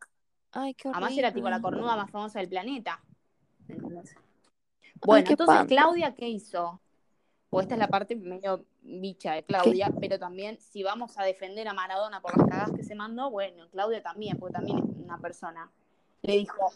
Ay, 0.53 0.75
qué 0.75 0.89
horrible. 0.89 1.07
Además 1.07 1.19
era 1.19 1.33
tipo 1.33 1.49
la 1.51 1.61
cornuda 1.61 1.97
más 1.97 2.11
famosa 2.11 2.39
del 2.39 2.49
planeta. 2.49 3.03
Bueno, 5.05 5.29
entonces. 5.29 5.67
Claudia, 5.69 6.15
¿qué 6.15 6.29
hizo? 6.29 6.81
Pues 7.51 7.65
esta 7.65 7.75
es 7.75 7.79
la 7.81 7.89
parte 7.89 8.15
medio 8.17 8.65
bicha 8.87 9.35
de 9.35 9.43
Claudia, 9.45 9.93
pero 10.01 10.19
también 10.19 10.59
si 10.61 10.83
vamos 10.83 11.19
a 11.19 11.25
defender 11.25 11.67
a 11.69 11.73
Maradona 11.75 12.21
por 12.21 12.37
las 12.37 12.49
cagadas 12.49 12.73
que 12.77 12.85
se 12.85 12.95
mandó, 12.95 13.31
bueno, 13.31 13.69
Claudia 13.71 14.03
también, 14.03 14.39
porque 14.39 14.55
también 14.55 14.79
es 14.79 14.97
una 14.97 15.19
persona. 15.19 15.71
Le 16.23 16.39
dijo, 16.39 16.73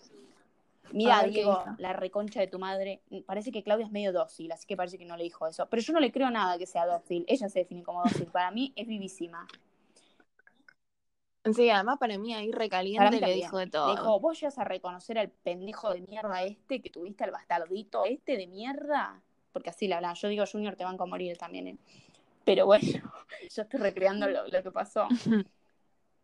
mira, 0.93 1.19
A 1.19 1.23
ver, 1.23 1.33
¿qué 1.33 1.41
Diego, 1.41 1.65
la 1.79 1.93
reconcha 1.93 2.41
de 2.41 2.47
tu 2.47 2.59
madre, 2.59 3.03
parece 3.27 3.53
que 3.53 3.63
Claudia 3.63 3.87
es 3.87 3.93
medio 3.93 4.13
dócil, 4.13 4.51
así 4.53 4.67
que 4.67 4.77
parece 4.77 4.99
que 4.99 5.05
no 5.05 5.17
le 5.17 5.25
dijo 5.25 5.47
eso. 5.47 5.67
Pero 5.69 5.83
yo 5.83 5.93
no 5.93 6.01
le 6.01 6.13
creo 6.13 6.31
nada 6.31 6.59
que 6.59 6.67
sea 6.67 6.87
dócil, 6.87 7.25
ella 7.29 7.49
se 7.49 7.61
define 7.61 7.83
como 7.83 8.03
dócil, 8.03 8.27
para 8.27 8.51
mí 8.51 8.73
es 8.77 8.87
vivísima. 8.87 9.47
Sí, 11.55 11.71
además 11.71 11.99
para 11.99 12.19
mí 12.19 12.35
ahí 12.35 12.53
recaliente 12.53 13.11
mí 13.11 13.19
le 13.19 13.33
dijo 13.35 13.57
de 13.57 13.65
Le 13.65 13.71
todo. 13.71 13.91
dijo, 13.91 14.21
vos 14.21 14.39
llegas 14.39 14.59
a 14.59 14.65
reconocer 14.65 15.19
al 15.19 15.31
pendejo 15.31 15.93
de 15.93 16.03
mierda 16.03 16.43
este 16.43 16.83
que 16.83 16.91
tuviste 16.91 17.25
al 17.25 17.31
bastardito 17.31 18.05
este 18.05 18.37
de 18.37 18.47
mierda. 18.47 19.23
Porque 19.53 19.71
así 19.71 19.89
le 19.89 19.95
hablaba. 19.95 20.15
Yo 20.15 20.29
digo, 20.29 20.45
Junior, 20.51 20.77
te 20.77 20.85
van 20.85 20.97
a 21.01 21.05
morir 21.07 21.37
también. 21.37 21.67
¿eh? 21.69 21.79
Pero 22.45 22.67
bueno, 22.67 22.83
yo 23.55 23.63
estoy 23.63 23.81
recreando 23.81 24.29
lo, 24.29 24.47
lo 24.49 24.63
que 24.63 24.71
pasó. 24.71 25.09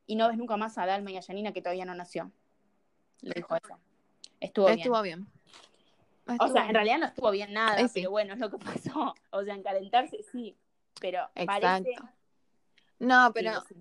Y 0.09 0.15
no 0.15 0.29
ves 0.29 0.37
nunca 0.39 0.57
más 0.57 0.79
a 0.79 0.87
Dalma 0.87 1.11
y 1.11 1.17
a 1.17 1.23
Janina 1.23 1.53
que 1.53 1.61
todavía 1.61 1.85
no 1.85 1.93
nació. 1.93 2.31
Le 3.23 3.33
dijo 3.35 3.57
eso. 3.57 3.77
Estuvo, 4.39 4.69
Estuvo 4.69 5.03
bien. 5.03 5.27
bien. 6.29 6.39
O 6.41 6.47
sea, 6.47 6.69
en 6.69 6.75
realidad 6.75 6.99
no 6.99 7.07
estuvo 7.07 7.29
bien 7.33 7.53
nada, 7.53 7.89
sí. 7.89 7.95
pero 7.95 8.13
bueno, 8.13 8.35
es 8.35 8.39
lo 8.39 8.49
que 8.49 8.59
pasó. 8.93 9.15
O 9.31 9.43
sea, 9.43 9.55
en 9.57 9.65
calentarse 9.65 10.23
sí. 10.31 10.57
Pero 11.01 11.29
Exacto. 11.35 11.61
parece... 11.61 11.95
No, 13.01 13.33
pero 13.35 13.61
sí, 13.69 13.75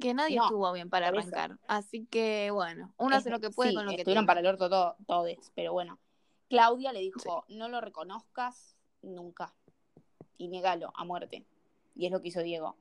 que 0.00 0.12
nadie 0.12 0.34
No, 0.38 0.44
estuvo 0.46 0.72
bien 0.72 0.90
para 0.90 1.10
eso. 1.10 1.18
arrancar. 1.18 1.56
Así 1.68 2.04
que 2.06 2.50
bueno, 2.50 2.92
uno 2.96 3.14
hace 3.14 3.28
Es- 3.28 3.32
lo 3.32 3.38
que 3.38 3.50
puede 3.50 3.72
con 3.74 3.84
lo 3.84 3.90
que 3.92 3.98
estuvieron 3.98 4.22
tiene. 4.24 4.26
para 4.26 4.40
el 4.40 4.46
orto 4.46 4.68
todo, 4.68 4.96
todes, 5.06 5.52
pero 5.54 5.72
bueno. 5.72 6.00
Claudia 6.52 6.92
le 6.92 7.00
dijo, 7.00 7.46
no 7.48 7.70
lo 7.70 7.80
reconozcas 7.80 8.76
nunca. 9.00 9.54
Y 10.36 10.48
negalo 10.48 10.92
a 10.94 11.02
muerte. 11.02 11.46
Y 11.96 12.04
es 12.04 12.12
lo 12.12 12.20
que 12.20 12.28
hizo 12.28 12.42
Diego. 12.42 12.76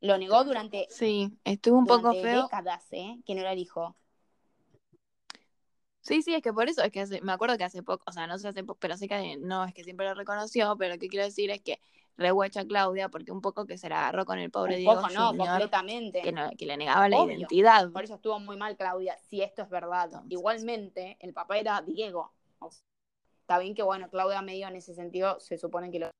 Lo 0.00 0.18
negó 0.18 0.42
durante, 0.42 0.88
Sí, 0.90 1.30
estuvo 1.44 1.78
un 1.78 1.86
poco 1.86 2.10
feo. 2.12 2.42
décadas, 2.42 2.84
¿eh? 2.90 3.20
Que 3.24 3.36
no 3.36 3.42
era 3.42 3.52
el 3.52 3.60
hijo. 3.60 3.94
Sí, 6.00 6.22
sí, 6.22 6.34
es 6.34 6.42
que 6.42 6.52
por 6.52 6.68
eso 6.68 6.82
es 6.82 6.90
que 6.90 7.02
hace- 7.02 7.20
me 7.20 7.30
acuerdo 7.30 7.56
que 7.56 7.62
hace 7.62 7.84
poco, 7.84 8.02
o 8.08 8.12
sea, 8.12 8.26
no 8.26 8.36
sé 8.36 8.48
hace 8.48 8.64
poco, 8.64 8.80
pero 8.80 8.96
sí 8.96 9.06
que 9.06 9.36
no 9.36 9.64
es 9.64 9.72
que 9.72 9.84
siempre 9.84 10.06
lo 10.08 10.14
reconoció, 10.14 10.76
pero 10.76 10.94
lo 10.94 10.98
que 10.98 11.06
quiero 11.08 11.24
decir 11.24 11.52
es 11.52 11.60
que 11.62 11.78
rehuecha 12.16 12.60
a 12.60 12.64
Claudia 12.66 13.08
porque 13.08 13.32
un 13.32 13.40
poco 13.40 13.66
que 13.66 13.78
se 13.78 13.88
la 13.88 14.00
agarró 14.00 14.24
con 14.24 14.38
el 14.38 14.50
pobre 14.50 14.74
Un 14.74 14.80
Diego 14.80 14.94
poco 14.96 15.08
no, 15.12 15.28
Junior, 15.28 15.48
completamente. 15.48 16.22
que, 16.22 16.32
no- 16.32 16.50
que 16.56 16.66
le 16.66 16.76
negaba 16.76 17.08
la 17.08 17.18
Obvio. 17.18 17.36
identidad. 17.38 17.90
Por 17.90 18.04
eso 18.04 18.14
estuvo 18.14 18.38
muy 18.40 18.56
mal 18.56 18.76
Claudia, 18.76 19.16
si 19.18 19.42
esto 19.42 19.62
es 19.62 19.68
verdad. 19.68 20.04
Entonces. 20.06 20.30
Igualmente, 20.30 21.16
el 21.20 21.32
papá 21.32 21.58
era 21.58 21.82
Diego. 21.82 22.32
O 22.58 22.70
sea, 22.70 22.82
está 23.40 23.58
bien 23.58 23.74
que, 23.74 23.82
bueno, 23.82 24.08
Claudia 24.10 24.42
medio 24.42 24.68
en 24.68 24.76
ese 24.76 24.94
sentido 24.94 25.38
se 25.40 25.58
supone 25.58 25.90
que 25.90 25.98
lo 26.00 26.10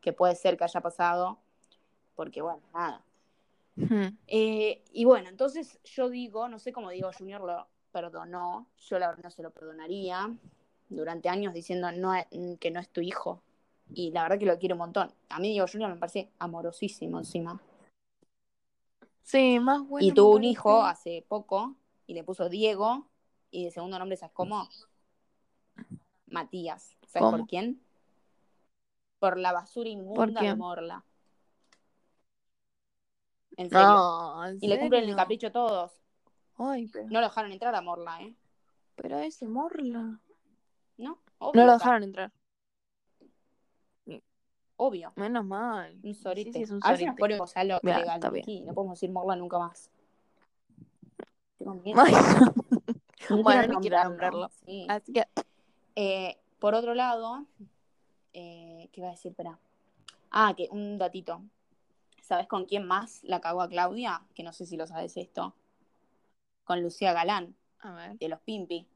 que 0.00 0.12
puede 0.12 0.34
ser 0.34 0.58
que 0.58 0.64
haya 0.64 0.80
pasado, 0.80 1.38
porque, 2.14 2.42
bueno, 2.42 2.60
nada. 2.74 3.02
Ujú. 3.76 4.14
Eh, 4.26 4.84
y 4.92 5.04
bueno, 5.06 5.30
entonces 5.30 5.80
yo 5.84 6.10
digo, 6.10 6.48
no 6.48 6.58
sé 6.58 6.72
cómo 6.72 6.90
Diego 6.90 7.10
Junior 7.16 7.40
lo, 7.40 7.66
perdonó, 7.94 8.66
yo 8.76 8.98
la 8.98 9.06
verdad 9.06 9.22
no 9.22 9.30
se 9.30 9.42
lo 9.42 9.50
perdonaría, 9.52 10.34
durante 10.88 11.28
años 11.28 11.54
diciendo 11.54 11.92
no, 11.92 12.12
que 12.58 12.70
no 12.72 12.80
es 12.80 12.88
tu 12.88 13.00
hijo. 13.00 13.40
Y 13.92 14.10
la 14.12 14.22
verdad 14.22 14.38
que 14.38 14.46
lo 14.46 14.58
quiero 14.58 14.74
un 14.74 14.80
montón. 14.80 15.12
A 15.28 15.38
mí 15.38 15.50
Diego 15.50 15.66
Junior 15.70 15.90
me 15.90 15.96
parece 15.96 16.30
amorosísimo 16.38 17.18
encima. 17.18 17.60
Sí, 19.22 19.58
más 19.58 19.86
bueno. 19.86 20.06
Y 20.06 20.12
tuvo 20.12 20.36
un 20.36 20.44
hijo 20.44 20.82
hace 20.82 21.24
poco 21.28 21.76
y 22.06 22.14
le 22.14 22.24
puso 22.24 22.48
Diego 22.48 23.08
y 23.50 23.64
de 23.64 23.70
segundo 23.70 23.98
nombre, 23.98 24.16
¿sabes 24.16 24.34
cómo? 24.34 24.68
Matías. 26.26 26.96
¿Sabes 27.06 27.30
por 27.30 27.46
quién? 27.46 27.80
Por 29.18 29.38
la 29.38 29.52
basura 29.52 29.88
inmunda 29.88 30.42
de 30.42 30.54
Morla. 30.54 31.04
En 33.56 33.70
serio. 33.70 34.58
y 34.60 34.66
le 34.66 34.80
cumplen 34.80 35.08
el 35.08 35.16
capricho 35.16 35.52
todos. 35.52 35.92
Ay, 36.56 36.88
pero... 36.92 37.06
No 37.08 37.20
lo 37.20 37.28
dejaron 37.28 37.52
entrar 37.52 37.74
a 37.74 37.80
Morla, 37.80 38.22
¿eh? 38.22 38.34
Pero 38.96 39.18
ese 39.18 39.46
Morla. 39.46 40.20
¿No? 40.96 41.18
no 41.40 41.66
lo 41.66 41.72
dejaron 41.72 42.02
entrar. 42.02 42.32
Obvio. 44.76 45.12
Menos 45.16 45.44
mal. 45.44 45.96
Un 46.02 46.14
sorite. 46.14 46.52
Sí, 46.52 46.58
sí, 46.58 46.62
es 46.64 46.70
un 46.70 46.80
a 46.82 46.92
legal 47.64 48.20
aquí. 48.22 48.62
No 48.62 48.74
podemos 48.74 48.98
decir 48.98 49.10
Morla 49.10 49.36
nunca 49.36 49.58
más. 49.58 49.90
Tengo 51.58 51.74
miedo. 51.74 52.02
bueno, 53.42 53.74
no 53.74 53.80
quiero 53.80 54.04
nombrarlo. 54.04 54.50
Sí. 54.64 54.86
Así 54.88 55.12
que... 55.12 55.26
Eh, 55.96 56.36
por 56.58 56.74
otro 56.74 56.94
lado, 56.94 57.46
eh, 58.32 58.88
¿qué 58.92 59.00
iba 59.00 59.08
a 59.08 59.12
decir? 59.12 59.30
Espera. 59.30 59.58
Ah, 60.30 60.54
que 60.56 60.68
un 60.70 60.98
datito. 60.98 61.42
¿Sabes 62.22 62.48
con 62.48 62.64
quién 62.64 62.86
más 62.86 63.22
la 63.22 63.40
cagó 63.40 63.60
a 63.62 63.68
Claudia? 63.68 64.22
Que 64.34 64.42
no 64.42 64.52
sé 64.52 64.66
si 64.66 64.76
lo 64.76 64.86
sabes 64.86 65.16
esto. 65.16 65.54
Con 66.64 66.82
Lucía 66.82 67.12
Galán. 67.12 67.54
A 67.80 67.92
ver. 67.92 68.18
De 68.18 68.28
los 68.28 68.40
Pimpi. 68.40 68.86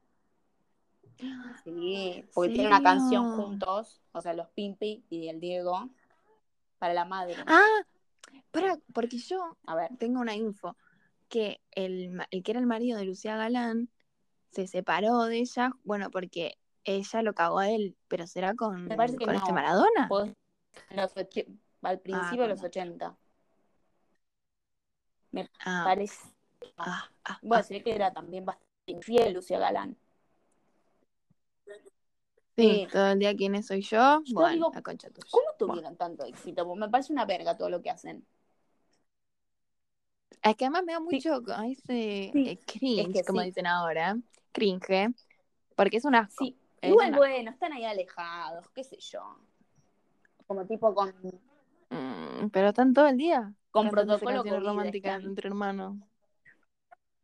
Sí, 1.63 2.25
porque 2.33 2.53
tiene 2.53 2.67
una 2.67 2.81
canción 2.81 3.35
juntos, 3.35 4.01
o 4.11 4.21
sea, 4.21 4.33
los 4.33 4.47
Pimpi 4.49 5.03
y 5.09 5.27
el 5.27 5.39
Diego, 5.39 5.89
para 6.77 6.93
la 6.93 7.05
madre. 7.05 7.35
Ah, 7.45 7.81
para, 8.51 8.77
porque 8.93 9.17
yo 9.17 9.57
a 9.65 9.75
ver. 9.75 9.89
tengo 9.97 10.21
una 10.21 10.35
info, 10.35 10.77
que 11.27 11.61
el, 11.71 12.19
el 12.31 12.43
que 12.43 12.51
era 12.51 12.59
el 12.59 12.65
marido 12.65 12.97
de 12.97 13.05
Lucía 13.05 13.35
Galán 13.35 13.89
se 14.51 14.67
separó 14.67 15.25
de 15.25 15.39
ella, 15.39 15.71
bueno, 15.83 16.09
porque 16.09 16.57
ella 16.83 17.21
lo 17.21 17.33
cagó 17.33 17.59
a 17.59 17.69
él, 17.69 17.95
pero 18.07 18.25
será 18.25 18.55
con, 18.55 18.87
con 18.87 19.01
este 19.01 19.25
Maradona. 19.53 20.09
al 21.81 21.99
principio 21.99 22.43
de 22.43 22.49
los 22.49 22.63
80. 22.63 23.17
Me 25.31 25.49
ah. 25.65 25.81
parece. 25.85 26.27
Ah, 26.77 27.09
ah, 27.25 27.39
bueno, 27.41 27.63
se 27.63 27.83
que 27.83 27.93
era 27.93 28.11
también 28.11 28.45
bastante 28.45 28.67
infiel 28.87 29.33
Lucía 29.33 29.59
Galán. 29.59 29.97
Sí, 32.59 32.87
todo 32.91 33.11
el 33.11 33.19
día 33.19 33.35
quién 33.35 33.63
soy 33.63 33.81
yo. 33.81 34.21
bueno, 34.33 34.53
digo, 34.53 34.71
la 34.73 34.81
concha 34.81 35.09
tuya. 35.09 35.27
¿Cómo 35.31 35.45
tuvieron 35.57 35.95
tanto 35.95 36.25
éxito? 36.25 36.75
me 36.75 36.89
parece 36.89 37.13
una 37.13 37.25
verga 37.25 37.55
todo 37.57 37.69
lo 37.69 37.81
que 37.81 37.89
hacen. 37.89 38.25
Es 40.41 40.55
que 40.55 40.65
además 40.65 40.83
me 40.85 40.93
da 40.93 40.99
mucho 40.99 41.41
ese 41.65 42.31
eh, 42.33 42.59
cringe, 42.65 43.25
como 43.25 43.41
dicen 43.41 43.67
ahora. 43.67 44.17
Cringe. 44.51 45.13
Porque 45.75 45.97
es 45.97 46.05
una 46.05 46.29
Sí, 46.29 46.57
igual 46.81 47.13
bueno, 47.15 47.51
están 47.51 47.73
ahí 47.73 47.85
alejados, 47.85 48.69
qué 48.69 48.83
sé 48.83 48.97
yo. 48.99 49.21
Como 50.47 50.65
tipo 50.65 50.93
con. 50.93 51.13
Mm, 51.89 52.49
pero 52.51 52.69
están 52.69 52.93
todo 52.93 53.07
el 53.07 53.17
día. 53.17 53.53
Con 53.71 53.89
protocolo 53.89 54.43
románticas 54.59 55.23
entre 55.23 55.49
hermanos. 55.49 55.97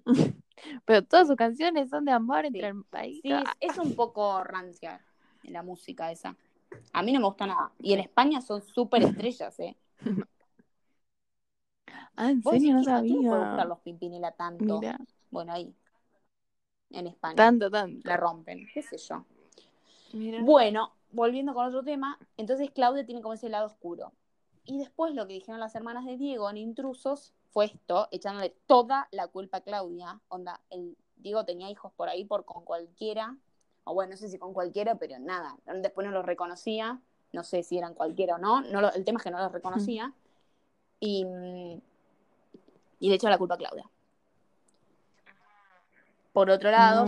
pero 0.86 1.04
todas 1.04 1.28
sus 1.28 1.36
canciones 1.36 1.90
son 1.90 2.06
de 2.06 2.12
amor 2.12 2.46
entre 2.46 2.68
el 2.68 2.84
país. 2.86 3.22
Sí, 3.22 3.32
es 3.60 3.78
un 3.78 3.96
poco 3.96 4.44
rancia 4.44 5.02
la 5.50 5.64
música 5.64 6.12
esa. 6.12 6.36
A 6.94 7.02
mí 7.04 7.12
no 7.12 7.20
me 7.20 7.26
gusta 7.26 7.46
nada. 7.46 7.72
Y 7.80 7.94
en 7.94 8.00
España 8.00 8.42
son 8.42 8.62
súper 8.62 9.04
estrellas, 9.04 9.60
¿eh? 9.60 9.76
Ah, 12.18 12.32
¿en 12.32 12.42
serio? 12.42 12.74
No 12.76 12.84
sabía. 12.84 13.14
No 13.14 13.30
puede 13.30 13.46
gustar 13.46 13.68
los 13.68 13.80
Pimpinela 13.80 14.32
tanto. 14.32 14.80
Bueno, 15.32 15.52
ahí. 15.52 15.76
En 16.92 17.08
España. 17.08 17.36
Tanto, 17.36 17.70
tanto. 17.70 18.08
La 18.08 18.16
rompen, 18.16 18.68
qué 18.74 18.82
sé 18.82 18.98
yo. 18.98 19.26
Bueno, 20.42 20.94
volviendo 21.12 21.54
con 21.54 21.66
otro 21.66 21.84
tema, 21.84 22.18
entonces 22.38 22.72
Claudia 22.72 23.06
tiene 23.06 23.22
como 23.22 23.34
ese 23.34 23.50
lado 23.50 23.66
oscuro. 23.68 24.14
Y 24.64 24.78
después 24.78 25.14
lo 25.14 25.28
que 25.28 25.34
dijeron 25.34 25.60
las 25.60 25.76
hermanas 25.76 26.06
de 26.06 26.18
Diego 26.18 26.50
en 26.50 26.58
Intrusos 26.58 27.34
fue 27.52 27.66
esto, 27.66 28.08
echándole 28.12 28.56
toda 28.66 29.08
la 29.12 29.28
culpa 29.28 29.58
a 29.58 29.62
Claudia. 29.62 30.22
Onda, 30.30 30.62
el 30.70 30.98
Diego 31.18 31.44
tenía 31.46 31.70
hijos 31.70 31.92
por 31.94 32.08
ahí 32.10 32.24
por 32.24 32.46
con 32.46 32.64
cualquiera 32.64 33.38
o 33.86 33.94
bueno, 33.94 34.12
no 34.12 34.18
sé 34.18 34.30
si 34.30 34.38
con 34.38 34.54
cualquiera, 34.54 34.96
pero 34.96 35.18
nada, 35.20 35.56
después 35.66 36.06
no 36.06 36.12
los 36.12 36.26
reconocía, 36.26 37.00
no 37.32 37.44
sé 37.44 37.64
si 37.64 37.78
eran 37.78 37.94
cualquiera 37.94 38.36
o 38.36 38.38
no, 38.38 38.62
no 38.62 38.92
el 38.92 39.06
tema 39.06 39.18
es 39.18 39.24
que 39.24 39.32
no 39.32 39.38
los 39.38 39.52
reconocía, 39.52 40.14
y, 41.00 41.26
y 43.00 43.10
le 43.10 43.16
echó 43.16 43.30
la 43.30 43.38
culpa 43.38 43.56
a 43.56 43.58
Claudia. 43.58 43.90
Por 46.34 46.50
otro 46.50 46.70
lado, 46.70 47.06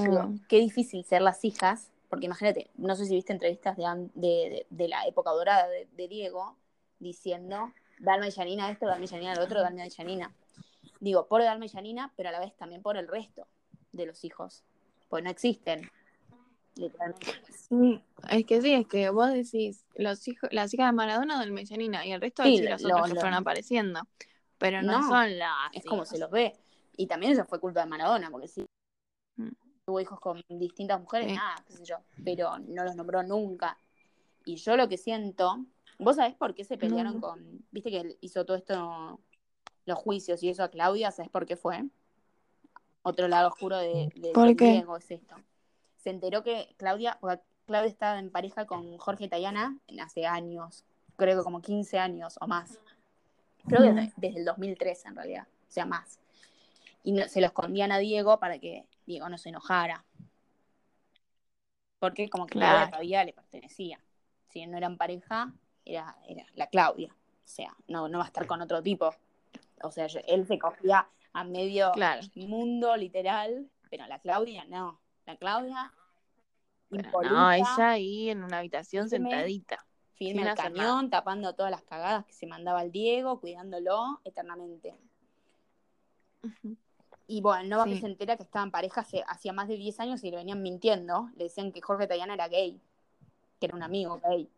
qué 0.48 0.60
difícil 0.60 1.04
ser 1.04 1.22
las 1.22 1.44
hijas, 1.44 1.92
porque 2.10 2.28
imagínate, 2.28 2.70
no 2.78 2.96
sé 2.96 3.06
si 3.06 3.16
viste 3.16 3.34
entrevistas 3.34 3.76
de, 3.76 4.66
de, 4.70 4.88
la 4.88 5.06
época 5.06 5.32
dorada 5.32 5.68
de, 5.68 6.08
Diego, 6.08 6.56
diciendo, 7.00 7.74
dame 8.00 8.28
a 8.28 8.32
Janina 8.32 8.72
esto, 8.72 8.86
dame 8.86 9.04
a 9.04 9.10
Janina 9.10 9.36
lo 9.36 9.44
otro, 9.44 9.62
dame 9.62 9.84
a 9.84 9.90
Janina. 9.90 10.34
Digo, 11.02 11.28
por 11.28 11.44
darme 11.44 11.66
a 11.66 11.70
Janina, 11.70 12.14
pero 12.16 12.30
a 12.30 12.32
la 12.32 12.40
vez 12.40 12.56
también 12.56 12.82
por 12.82 12.96
el 12.96 13.08
resto 13.08 13.48
de 13.92 14.06
los 14.06 14.24
hijos, 14.24 14.64
pues 15.10 15.24
no 15.24 15.30
existen. 15.30 15.92
Sí, 17.70 18.02
es 18.30 18.46
que 18.46 18.62
sí, 18.62 18.74
es 18.74 18.88
que 18.88 19.10
vos 19.10 19.32
decís, 19.32 19.86
los 19.96 20.26
hijos, 20.28 20.50
las 20.54 20.74
hijas 20.74 20.88
de 20.88 20.94
Maradona 20.94 21.40
del 21.40 21.52
Mellanina 21.52 22.06
y 22.06 22.12
el 22.12 22.22
resto 22.22 22.44
de 22.44 22.70
los 22.70 22.84
otros 22.84 23.10
que 23.10 23.16
fueron 23.16 23.34
apareciendo. 23.34 24.02
Pero 24.58 24.82
no, 24.82 25.08
son 25.08 25.38
las. 25.38 25.52
Es 25.74 25.86
como 25.86 26.06
se 26.06 26.18
los 26.18 26.32
ve. 26.32 26.54
Y 26.96 27.08
también 27.08 27.34
eso 27.34 27.46
fue 27.46 27.60
culpa 27.60 27.82
de 27.82 27.88
Maradona, 27.88 28.30
porque 28.32 28.48
sí. 28.48 28.66
Mm. 29.36 29.50
Tuvo 29.86 30.02
hijos 30.02 30.20
con 30.20 30.44
distintas 30.50 31.00
mujeres, 31.00 31.34
nada, 31.34 31.56
qué 31.66 31.74
sé 31.74 31.86
yo. 31.86 31.98
Pero 32.24 32.60
no 32.60 32.84
los 32.84 32.96
nombró 32.96 33.24
nunca. 33.24 33.78
Y 34.46 34.56
yo 34.56 34.76
lo 34.76 34.90
que 34.90 34.98
siento. 34.98 35.66
¿Vos 36.00 36.18
sabés 36.18 36.36
por 36.36 36.54
qué 36.54 36.64
se 36.64 36.78
pelearon 36.78 37.20
con. 37.20 37.66
Viste 37.72 37.90
que 37.90 38.02
él 38.02 38.18
hizo 38.22 38.46
todo 38.46 38.58
esto, 38.58 39.20
los 39.86 39.98
juicios 39.98 40.44
y 40.44 40.50
eso 40.50 40.64
a 40.64 40.70
Claudia, 40.70 41.12
¿sabés 41.12 41.32
por 41.32 41.46
qué 41.46 41.56
fue? 41.56 41.86
Otro 43.02 43.28
lado 43.28 43.48
oscuro 43.50 43.78
de, 43.78 44.10
de, 44.16 44.56
Diego 44.56 44.98
es 44.98 45.12
esto 45.12 45.36
se 45.98 46.10
enteró 46.10 46.44
que 46.44 46.74
Claudia, 46.78 47.20
Claudia 47.66 47.90
estaba 47.90 48.20
en 48.20 48.32
pareja 48.32 48.66
con 48.66 48.98
Jorge 48.98 49.28
Tayana 49.28 49.78
hace 50.02 50.26
años, 50.26 50.86
creo 51.16 51.38
que 51.38 51.44
como 51.44 51.62
15 51.62 52.00
años 52.00 52.38
o 52.40 52.48
más. 52.48 52.80
Creo 53.68 53.82
que 53.82 53.92
desde, 53.92 54.40
el 54.40 54.46
2003 54.46 55.06
en 55.06 55.16
realidad, 55.16 55.48
o 55.48 55.72
sea, 55.72 55.86
más. 55.86 56.20
Y 57.04 57.20
se 57.24 57.42
lo 57.42 57.48
escondían 57.48 57.92
a 57.92 57.98
Diego 57.98 58.40
para 58.40 58.60
que 58.60 58.86
Diego 59.06 59.28
no 59.28 59.38
se 59.38 59.50
enojara. 59.50 60.06
Porque 62.00 62.30
como 62.30 62.46
que 62.46 62.54
Claudia 62.54 62.90
todavía 62.90 63.24
le 63.26 63.34
pertenecía. 63.34 64.00
Si 64.50 64.66
no 64.68 64.78
eran 64.78 64.98
pareja, 64.98 65.54
era, 65.84 66.16
era 66.28 66.46
la 66.56 66.68
Claudia. 66.68 67.10
O 67.10 67.48
sea, 67.50 67.76
no, 67.88 68.08
no 68.08 68.20
va 68.20 68.26
a 68.26 68.28
estar 68.28 68.46
con 68.46 68.62
otro 68.62 68.82
tipo. 68.84 69.14
O 69.82 69.92
sea, 69.92 70.08
él 70.28 70.48
se 70.48 70.60
cogía 70.60 71.08
a 71.34 71.44
medio 71.44 71.92
mundo 72.36 72.96
literal, 72.96 73.70
pero 73.90 74.06
la 74.08 74.20
Claudia 74.20 74.66
no. 74.66 75.00
La 75.28 75.36
Claudia 75.38 75.94
no, 76.90 77.52
ella 77.52 77.90
ahí 77.90 78.30
en 78.30 78.44
una 78.44 78.60
habitación 78.60 79.10
sentadita. 79.10 79.78
Firme 80.14 80.50
el 80.50 80.56
cañón, 80.56 81.10
tapando 81.10 81.54
todas 81.54 81.70
las 81.70 81.84
cagadas 81.84 82.26
que 82.26 82.34
se 82.34 82.48
mandaba 82.48 82.82
el 82.82 82.92
Diego, 82.92 83.40
cuidándolo 83.40 84.20
eternamente. 84.24 84.96
Y 87.28 87.42
bueno, 87.42 87.78
no 87.78 87.86
que 87.86 88.00
se 88.00 88.08
entera 88.08 88.36
que 88.36 88.44
estaban 88.44 88.72
parejas 88.72 89.08
hacía 89.28 89.54
más 89.54 89.68
de 89.68 89.76
10 89.76 90.00
años 90.00 90.24
y 90.24 90.32
le 90.32 90.38
venían 90.38 90.64
mintiendo. 90.64 91.30
Le 91.36 91.46
decían 91.46 91.72
que 91.72 91.82
Jorge 91.82 92.08
Tayana 92.08 92.34
era 92.34 92.48
gay, 92.48 92.80
que 93.60 93.66
era 93.68 93.76
un 93.76 93.84
amigo 93.84 94.20
gay. 94.24 94.50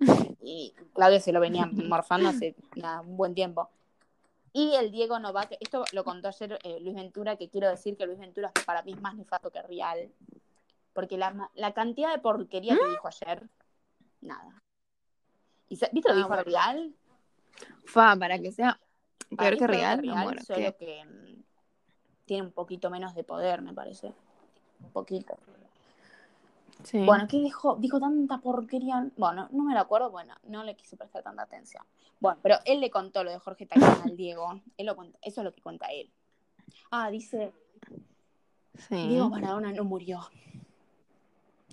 y 0.42 0.74
Claudia 0.94 1.18
se 1.18 1.32
lo 1.32 1.40
venía 1.40 1.66
morfando 1.66 2.28
hace 2.28 2.54
un 2.76 3.16
buen 3.16 3.34
tiempo. 3.34 3.68
Y 4.52 4.74
el 4.74 4.90
Diego 4.90 5.18
Novak, 5.18 5.56
esto 5.60 5.84
lo 5.92 6.04
contó 6.04 6.28
ayer 6.28 6.58
eh, 6.62 6.78
Luis 6.80 6.94
Ventura, 6.94 7.36
que 7.36 7.48
quiero 7.48 7.70
decir 7.70 7.96
que 7.96 8.06
Luis 8.06 8.18
Ventura 8.18 8.52
para 8.66 8.82
mí 8.82 8.92
es 8.92 9.00
más 9.00 9.14
nefasto 9.14 9.50
que 9.50 9.62
real. 9.62 10.10
Porque 10.92 11.16
la, 11.16 11.50
la 11.54 11.72
cantidad 11.72 12.12
de 12.12 12.20
porquería 12.20 12.76
que 12.76 12.90
dijo 12.90 13.08
ayer, 13.08 13.48
nada. 14.20 14.62
¿Y 15.72 15.78
¿Viste 15.90 15.90
lo 15.94 16.00
que 16.02 16.10
ah, 16.10 16.16
dijo 16.16 16.36
Real? 16.36 16.94
Fa, 17.86 18.14
para 18.16 18.38
que 18.38 18.52
sea 18.52 18.78
peor 19.38 19.56
que 19.56 19.66
Real, 19.66 20.02
solo 20.46 20.76
que 20.76 21.02
mm, 21.02 21.42
tiene 22.26 22.42
un 22.42 22.52
poquito 22.52 22.90
menos 22.90 23.14
de 23.14 23.24
poder, 23.24 23.62
me 23.62 23.72
parece. 23.72 24.12
Un 24.80 24.90
poquito. 24.92 25.38
Bueno, 27.06 27.26
¿qué 27.28 27.38
dijo? 27.38 27.76
Dijo 27.76 27.98
tanta 28.00 28.38
porquería. 28.38 29.08
Bueno, 29.16 29.48
no 29.52 29.64
me 29.64 29.74
lo 29.74 29.80
acuerdo, 29.80 30.10
bueno, 30.10 30.34
no 30.44 30.62
le 30.64 30.74
quise 30.76 30.96
prestar 30.96 31.22
tanta 31.22 31.42
atención. 31.42 31.84
Bueno, 32.20 32.38
pero 32.42 32.56
él 32.64 32.80
le 32.80 32.90
contó 32.90 33.24
lo 33.24 33.30
de 33.30 33.38
Jorge 33.38 33.66
Tacana 33.66 34.02
al 34.04 34.16
Diego. 34.16 34.60
Él 34.76 34.86
lo 34.86 34.96
eso 35.22 35.40
es 35.40 35.44
lo 35.44 35.52
que 35.52 35.60
cuenta 35.62 35.86
él. 35.86 36.10
Ah, 36.90 37.10
dice, 37.10 37.52
Sí. 38.88 39.08
Diego 39.08 39.28
Maradona 39.28 39.72
no 39.72 39.84
murió. 39.84 40.20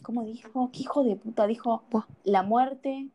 ¿Cómo 0.03 0.23
dijo? 0.23 0.69
¿Qué 0.71 0.79
hijo 0.79 1.03
de 1.03 1.15
puta? 1.15 1.45
Dijo 1.47 1.83
Buah. 1.91 2.05
la 2.23 2.43
muerte 2.43 3.07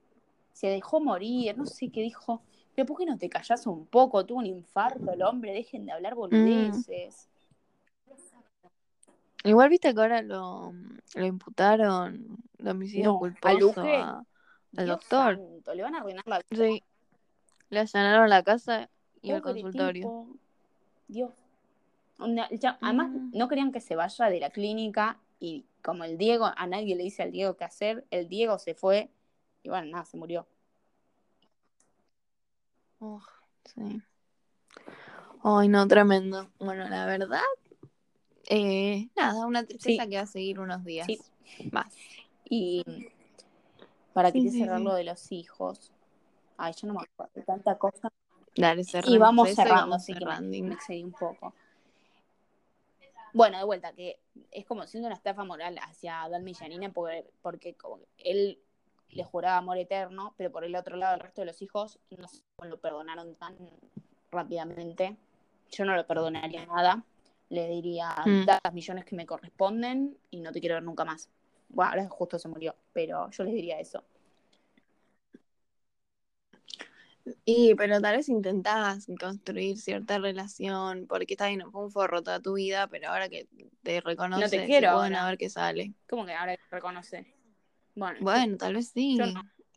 se 0.53 0.69
dejó 0.69 1.01
morir, 1.01 1.57
no 1.57 1.67
sé 1.67 1.91
qué 1.91 2.03
dijo. 2.03 2.43
Pero 2.75 2.87
¿por 2.87 2.99
qué 2.99 3.07
no 3.07 3.17
te 3.19 3.29
callás 3.29 3.67
un 3.67 3.87
poco? 3.87 4.25
Tuvo 4.27 4.39
un 4.39 4.47
infarto 4.47 5.13
el 5.13 5.23
hombre, 5.23 5.53
dejen 5.53 5.87
de 5.87 5.93
Mm. 5.93 5.95
hablar 5.95 6.15
boludeces. 6.15 7.29
Igual 9.45 9.69
viste 9.69 9.95
que 9.95 10.01
ahora 10.01 10.23
lo, 10.23 10.73
lo 11.15 11.25
imputaron 11.27 12.39
de 12.59 12.71
homicidio 12.71 13.05
No, 13.11 13.17
¿a 13.17 13.19
culposo 13.19 13.81
a- 13.83 14.19
al 14.77 14.85
Dios 14.85 14.87
doctor. 14.89 15.37
santo, 15.37 15.75
le 15.75 15.83
van 15.83 15.95
a 15.95 15.99
arruinar 15.99 16.25
la 16.27 16.39
vida. 16.51 16.65
Sí. 16.65 16.83
Le 17.71 17.81
allanaron 17.81 18.29
la 18.31 18.43
casa 18.43 18.89
y 19.23 19.31
el 19.33 19.43
consultorio. 19.43 19.93
tipo. 20.03 20.29
Dios. 21.09 21.31
Ya- 22.53 22.79
además, 22.81 23.11
Mm. 23.11 23.31
no 23.37 23.49
querían 23.49 23.71
que 23.73 23.81
se 23.81 23.97
vaya 23.97 24.27
de 24.27 24.41
la 24.41 24.51
clínica 24.51 25.19
y 25.41 25.67
como 25.83 26.05
el 26.05 26.17
Diego, 26.17 26.47
a 26.57 26.67
nadie 26.67 26.97
le 26.97 27.03
dice 27.03 27.23
al 27.23 27.33
Diego 27.33 27.57
qué 27.57 27.65
hacer, 27.65 28.07
el 28.11 28.29
Diego 28.29 28.59
se 28.59 28.75
fue 28.75 29.11
y 29.63 29.69
bueno, 29.69 29.89
nada, 29.91 30.05
se 30.07 30.17
murió. 30.17 30.47
Uf, 33.01 33.25
sí. 33.65 34.03
Ay, 35.43 35.69
no, 35.69 35.87
tremendo. 35.87 36.49
Bueno, 36.59 36.89
la 36.89 37.05
verdad, 37.05 37.43
eh, 38.49 39.09
nada, 39.17 39.47
una 39.47 39.65
tristeza 39.65 40.05
Sí. 40.05 40.09
que 40.11 40.17
va 40.17 40.23
a 40.23 40.27
seguir 40.27 40.61
unos 40.61 40.85
días 40.85 41.07
Sí. 41.07 41.21
más. 41.73 41.95
Y 42.45 42.85
para 44.13 44.31
que 44.33 44.41
sí, 44.43 44.51
cerrar 44.51 44.81
lo 44.81 44.95
de 44.95 45.05
los 45.05 45.33
hijos. 45.33 45.93
Ay, 46.57 46.73
yo 46.81 46.87
no 46.89 46.95
me 46.95 47.01
acuerdo 47.03 47.33
de 47.35 47.43
tanta 47.43 47.77
cosa. 47.79 48.13
Dale, 48.57 48.85
cerremos 48.85 49.15
Y 49.15 49.19
vamos 49.19 49.49
eso 49.49 49.53
y 49.53 49.57
cerrando, 49.65 49.81
vamos 49.83 49.97
así 50.03 50.13
que 50.13 50.19
cerrando. 50.21 50.49
me, 50.51 50.63
me 50.63 50.75
excedí 50.75 51.03
un 51.03 51.13
poco. 51.13 51.55
Bueno, 53.33 53.59
de 53.59 53.65
vuelta, 53.65 53.93
que 53.93 54.21
es 54.53 54.65
como 54.65 54.87
siendo 54.87 55.09
una 55.09 55.17
estafa 55.17 55.43
moral 55.45 55.77
hacia 55.83 56.29
Dalma 56.29 56.51
y 56.51 56.55
Janina 56.55 56.93
porque, 56.93 57.29
porque 57.43 57.75
como 57.75 57.99
él 58.19 58.61
le 59.09 59.25
juraba 59.25 59.57
amor 59.57 59.77
eterno, 59.79 60.35
pero 60.37 60.53
por 60.53 60.65
el 60.65 60.77
otro 60.77 60.97
lado 60.97 61.15
el 61.17 61.21
resto 61.21 61.41
de 61.41 61.47
los 61.47 61.61
hijos 61.61 61.99
no 62.17 62.29
lo 62.69 62.81
perdonaron 62.81 63.35
tan 63.35 63.57
rápidamente. 64.31 65.17
Yo 65.73 65.85
no 65.85 65.97
lo 65.97 66.07
perdonaría 66.07 66.65
nada. 66.67 67.05
Le 67.55 67.69
diría, 67.69 68.15
Mm. 68.27 68.45
da 68.47 68.59
las 68.65 68.75
millones 68.75 69.05
que 69.05 69.15
me 69.15 69.27
corresponden 69.27 70.19
y 70.31 70.41
no 70.41 70.51
te 70.51 70.59
quiero 70.59 70.75
ver 70.75 70.83
nunca 70.83 71.05
más. 71.05 71.29
Bueno, 71.69 71.91
ahora 71.93 72.09
justo 72.09 72.37
se 72.37 72.49
murió, 72.49 72.75
pero 72.93 73.31
yo 73.31 73.45
les 73.45 73.55
diría 73.55 73.79
eso. 73.79 74.03
Y, 77.45 77.75
pero 77.77 78.01
tal 78.01 78.17
vez 78.17 78.29
intentás 78.29 79.07
construir 79.19 79.79
cierta 79.79 80.19
relación, 80.19 81.07
porque 81.07 81.35
está 81.35 81.47
bien, 81.47 81.63
fue 81.71 81.85
un 81.85 81.91
forro 81.91 82.23
toda 82.23 82.41
tu 82.41 82.55
vida, 82.55 82.87
pero 82.89 83.09
ahora 83.09 83.29
que 83.29 83.47
te 83.83 84.01
reconoces, 84.01 84.53
No 84.53 84.59
te 84.59 84.67
quiero 84.67 84.97
bueno, 84.97 85.19
a 85.19 85.27
ver 85.29 85.39
qué 85.39 85.49
sale. 85.49 85.93
¿Cómo 86.09 86.27
que 86.27 86.33
ahora 86.35 86.59
reconoce? 86.71 87.25
Bueno, 87.95 88.57
tal 88.59 88.75
vez 88.75 88.89
sí. 88.89 89.17
yo 89.17 89.27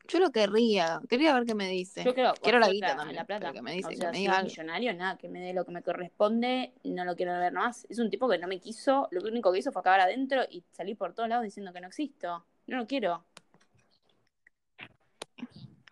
Yo, 0.08 0.20
lo 0.20 0.32
querría, 0.32 1.02
quería 1.10 1.34
ver 1.34 1.46
qué 1.46 1.56
me 1.56 1.68
dice. 1.68 2.04
Yo 2.04 2.14
quiero, 2.14 2.34
Quiero 2.36 2.60
la 2.60 2.70
guita 2.70 2.96
también, 2.96 3.16
la 3.16 3.26
plata. 3.26 3.52
que 3.52 3.62
me 3.62 3.74
dice, 3.74 3.88
o 3.88 3.92
que 3.92 3.98
sea, 3.98 4.12
me 4.12 4.18
si 4.18 4.22
diga 4.22 4.38
es 4.38 4.44
millonario, 4.46 4.94
nada, 4.94 5.18
que 5.18 5.30
me 5.30 5.40
dé 5.42 5.54
lo 5.54 5.66
que 5.66 5.72
me 5.72 5.82
corresponde, 5.84 6.74
no 6.84 7.06
lo 7.06 7.16
quiero 7.16 7.34
ver 7.38 7.54
más. 7.54 7.86
Es 7.90 8.00
un 8.00 8.10
tipo 8.10 8.30
que 8.30 8.38
no 8.38 8.48
me 8.48 8.60
quiso, 8.60 9.08
lo 9.12 9.22
único 9.22 9.52
que 9.52 9.60
hizo 9.60 9.72
fue 9.72 9.82
acabar 9.82 10.02
adentro 10.02 10.44
y 10.50 10.64
salir 10.72 10.98
por 10.98 11.14
todos 11.14 11.30
lados 11.30 11.44
diciendo 11.44 11.74
que 11.74 11.82
no 11.82 11.88
existo. 11.88 12.46
No 12.68 12.78
lo 12.78 12.88
quiero. 12.88 13.26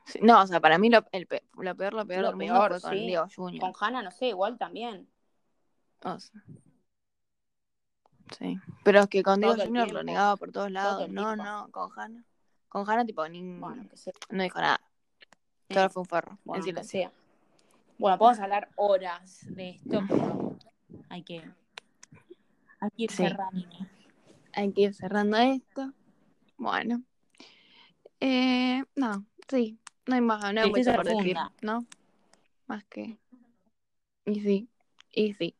Sí, 0.06 0.20
No, 0.22 0.42
o 0.42 0.48
sea, 0.48 0.60
para 0.60 0.78
mí 0.78 0.90
lo, 0.90 1.04
el 1.12 1.26
pe- 1.28 1.44
lo 1.58 1.76
peor, 1.76 1.94
lo 1.94 2.06
peor 2.06 2.32
Lo 2.32 2.38
peor, 2.38 2.72
fue 2.72 2.82
con 2.82 2.92
sí. 3.00 3.06
Diego 3.08 3.28
Junior. 3.36 3.62
Con 3.62 3.74
Hanna, 3.80 4.02
no 4.04 4.12
sé, 4.12 4.28
igual 4.28 4.58
también. 4.58 5.08
O 6.04 6.20
sea, 6.20 6.42
sí. 8.38 8.60
Pero 8.84 9.00
es 9.02 9.08
que 9.08 9.24
con 9.24 9.40
Diego 9.40 9.56
Junior 9.56 9.92
lo 9.92 10.04
negaba 10.04 10.38
por 10.38 10.52
todos 10.52 10.72
lados. 10.72 11.10
No, 11.10 11.36
no, 11.36 11.70
con 11.72 11.90
Hanna. 11.98 12.24
Con 12.76 12.90
Hanna, 12.90 13.06
tipo, 13.06 13.26
ni, 13.30 13.42
Bueno, 13.58 13.88
que 13.90 13.96
sea. 13.96 14.12
no 14.32 14.44
dijo 14.44 14.60
nada. 14.60 14.82
Eh, 15.70 15.76
Solo 15.76 15.90
fue 15.90 16.02
un 16.02 16.06
forro. 16.08 16.38
bueno, 16.44 16.60
en 16.62 16.66
que 16.66 16.72
silencio. 16.84 17.00
sea. 17.00 17.12
Bueno, 17.98 18.18
podemos 18.18 18.40
hablar 18.42 18.70
horas 18.76 19.46
de 19.56 19.70
esto, 19.70 20.02
pero 20.10 20.58
hay 21.08 21.24
que, 21.24 21.38
hay 22.82 22.90
que 22.98 23.04
ir 23.04 23.12
Sí. 23.12 23.16
cerrando. 23.16 23.66
Hay 24.52 24.74
que 24.74 24.82
ir 24.82 24.94
cerrando 24.94 25.38
esto. 25.38 25.94
Bueno. 26.58 27.02
Eh, 28.20 28.84
no, 28.98 29.26
sí. 29.48 29.80
No 30.06 30.16
hay 30.16 30.22
más, 30.22 30.54
no 30.54 30.60
hay 30.60 30.70
mucho 30.70 30.94
por 30.96 31.06
decir. 31.06 31.38
¿no? 31.62 31.86
Más 32.68 32.84
que. 32.84 33.18
Y 34.26 34.42
sí, 34.42 34.68
y 35.14 35.34
sí. 35.36 35.56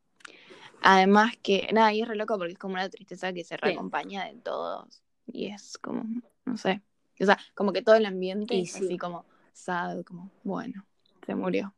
Además 0.82 1.38
que, 1.42 1.70
nada, 1.72 1.94
y 1.94 2.02
es 2.02 2.10
re 2.10 2.18
loco 2.18 2.38
porque 2.38 2.52
es 2.52 2.60
como 2.60 2.74
una 2.74 2.90
tristeza 2.90 3.32
que 3.32 3.46
se 3.46 3.56
reacompaña 3.56 4.26
de 4.26 4.34
todos. 4.36 5.02
Y 5.28 5.46
es 5.46 5.78
como, 5.78 6.04
no 6.44 6.58
sé. 6.58 6.82
O 7.20 7.26
sea, 7.26 7.38
como 7.54 7.72
que 7.74 7.82
todo 7.82 7.96
el 7.96 8.06
ambiente 8.06 8.56
Y 8.56 8.64
es 8.64 8.72
sí. 8.74 8.84
así 8.86 8.98
como 8.98 9.26
sad, 9.54 10.04
como, 10.04 10.30
bueno, 10.44 10.86
se 11.26 11.34
murió. 11.36 11.74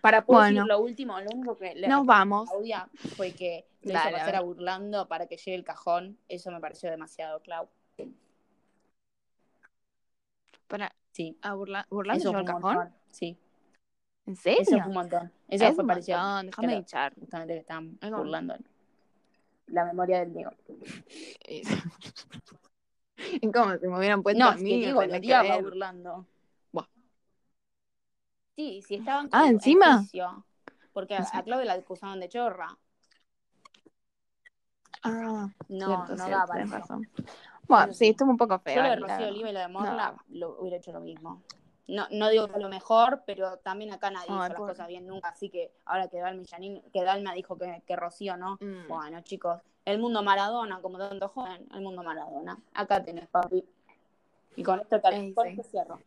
Para 0.00 0.24
poder 0.24 0.52
Bueno. 0.54 0.60
decir 0.62 0.68
lo 0.68 0.80
último, 0.80 1.20
lo 1.20 1.30
único 1.30 1.56
que 1.58 1.74
le 1.74 1.86
Nos 1.88 2.06
vamos. 2.06 2.48
Claudia 2.48 2.88
fue 3.16 3.32
que 3.32 3.66
lo 3.82 3.92
Dale, 3.92 4.08
hizo 4.10 4.16
a 4.16 4.18
pasar 4.20 4.36
a 4.36 4.40
burlando 4.40 5.08
para 5.08 5.26
que 5.26 5.36
llegue 5.36 5.54
el 5.54 5.64
cajón. 5.64 6.18
Eso 6.28 6.50
me 6.50 6.60
pareció 6.60 6.90
demasiado, 6.90 7.40
Clau. 7.42 7.68
Para 10.68 10.94
Sí. 11.12 11.36
a 11.42 11.54
burla, 11.54 11.86
burlando 11.90 12.30
al 12.30 12.36
un 12.36 12.44
cajón. 12.46 12.74
montón. 12.76 12.94
Sí. 13.10 13.36
¿En 14.26 14.36
serio? 14.36 14.60
Eso 14.62 14.76
fue 14.78 14.86
un 14.86 14.94
montón. 14.94 15.32
Eso 15.48 15.64
Es 15.66 15.74
fue 15.74 15.86
parecido. 15.86 16.18
déjame 16.44 16.76
echar. 16.78 17.14
Justamente 17.18 17.54
que 17.54 17.60
estaban 17.60 17.98
burlando 18.00 18.54
la 19.66 19.84
memoria 19.84 20.20
del 20.20 20.32
Diego. 20.32 20.50
Es 23.20 23.32
es 23.42 23.52
como 23.52 23.76
si 23.78 23.86
me 23.86 23.98
hubieran 23.98 24.22
puesto 24.22 24.42
No, 24.42 24.50
a 24.50 24.54
es 24.54 24.62
mí. 24.62 24.86
lo 24.86 24.98
tenés 25.00 25.22
que 25.22 25.38
ver. 25.38 25.62
burlando. 25.62 26.26
Buah. 26.72 26.86
Sí, 28.56 28.82
sí, 28.86 28.96
estaban 28.96 29.28
Ah, 29.32 29.48
¿encima? 29.48 29.98
juicio, 29.98 30.44
Porque 30.92 31.14
a, 31.14 31.20
No 31.20 31.26
sé. 31.26 31.38
a 31.38 31.42
Claudia 31.42 31.66
la 31.66 31.74
acusaban 31.74 32.20
de 32.20 32.28
chorra. 32.28 32.76
Ah, 35.02 35.48
No, 35.68 35.86
cierto, 36.06 36.16
no 36.16 36.28
daba 36.30 36.60
eso. 36.60 36.76
razón. 36.76 37.08
Bueno, 37.66 37.84
Eso 37.90 37.98
sí, 38.00 38.08
estuvo 38.08 38.30
un 38.30 38.36
poco 38.36 38.58
feo. 38.58 38.74
Yo 38.76 38.82
lo 38.82 38.88
de 38.88 38.96
Rocío. 38.96 39.28
Oliva 39.28 39.50
y 39.50 39.52
lo 39.52 39.60
de 39.60 39.68
No 39.68 39.72
Morla 39.80 39.96
daba. 39.96 40.24
lo 40.30 40.60
hubiera 40.60 40.76
hecho 40.76 40.92
lo 40.92 41.00
mismo. 41.00 41.42
No, 41.86 42.06
no 42.12 42.28
digo 42.28 42.46
que 42.48 42.58
lo 42.60 42.68
mejor, 42.68 43.22
pero 43.26 43.56
también 43.58 43.92
acá 43.92 44.10
nadie 44.10 44.28
Ay, 44.28 44.36
hizo 44.36 44.48
las 44.48 44.54
pobre. 44.54 44.72
cosas 44.72 44.88
bien 44.88 45.06
nunca. 45.06 45.28
Así 45.30 45.48
que 45.50 45.72
ahora 45.86 46.08
que 46.08 46.18
Dalma, 46.18 46.42
y 46.42 46.46
Janine- 46.46 46.82
que 46.92 47.02
Dalma 47.02 47.32
dijo 47.32 47.56
que, 47.56 47.82
que 47.86 47.96
Rocío 47.96 48.36
no. 48.36 48.58
Mm. 48.60 48.88
Bueno, 48.88 49.20
chicos, 49.22 49.60
el 49.90 49.98
mundo 49.98 50.22
Maradona, 50.22 50.80
como 50.80 50.98
tanto 50.98 51.28
joven, 51.28 51.66
el 51.74 51.80
mundo 51.82 52.02
Maradona. 52.02 52.58
Acá 52.74 53.02
tenés, 53.04 53.28
papi. 53.28 53.64
Y 54.56 54.62
con 54.62 54.80
esto, 54.80 55.00
tal, 55.00 55.34
con 55.34 55.46
sí. 55.46 55.52
esto 55.52 55.62
cierro. 55.70 56.00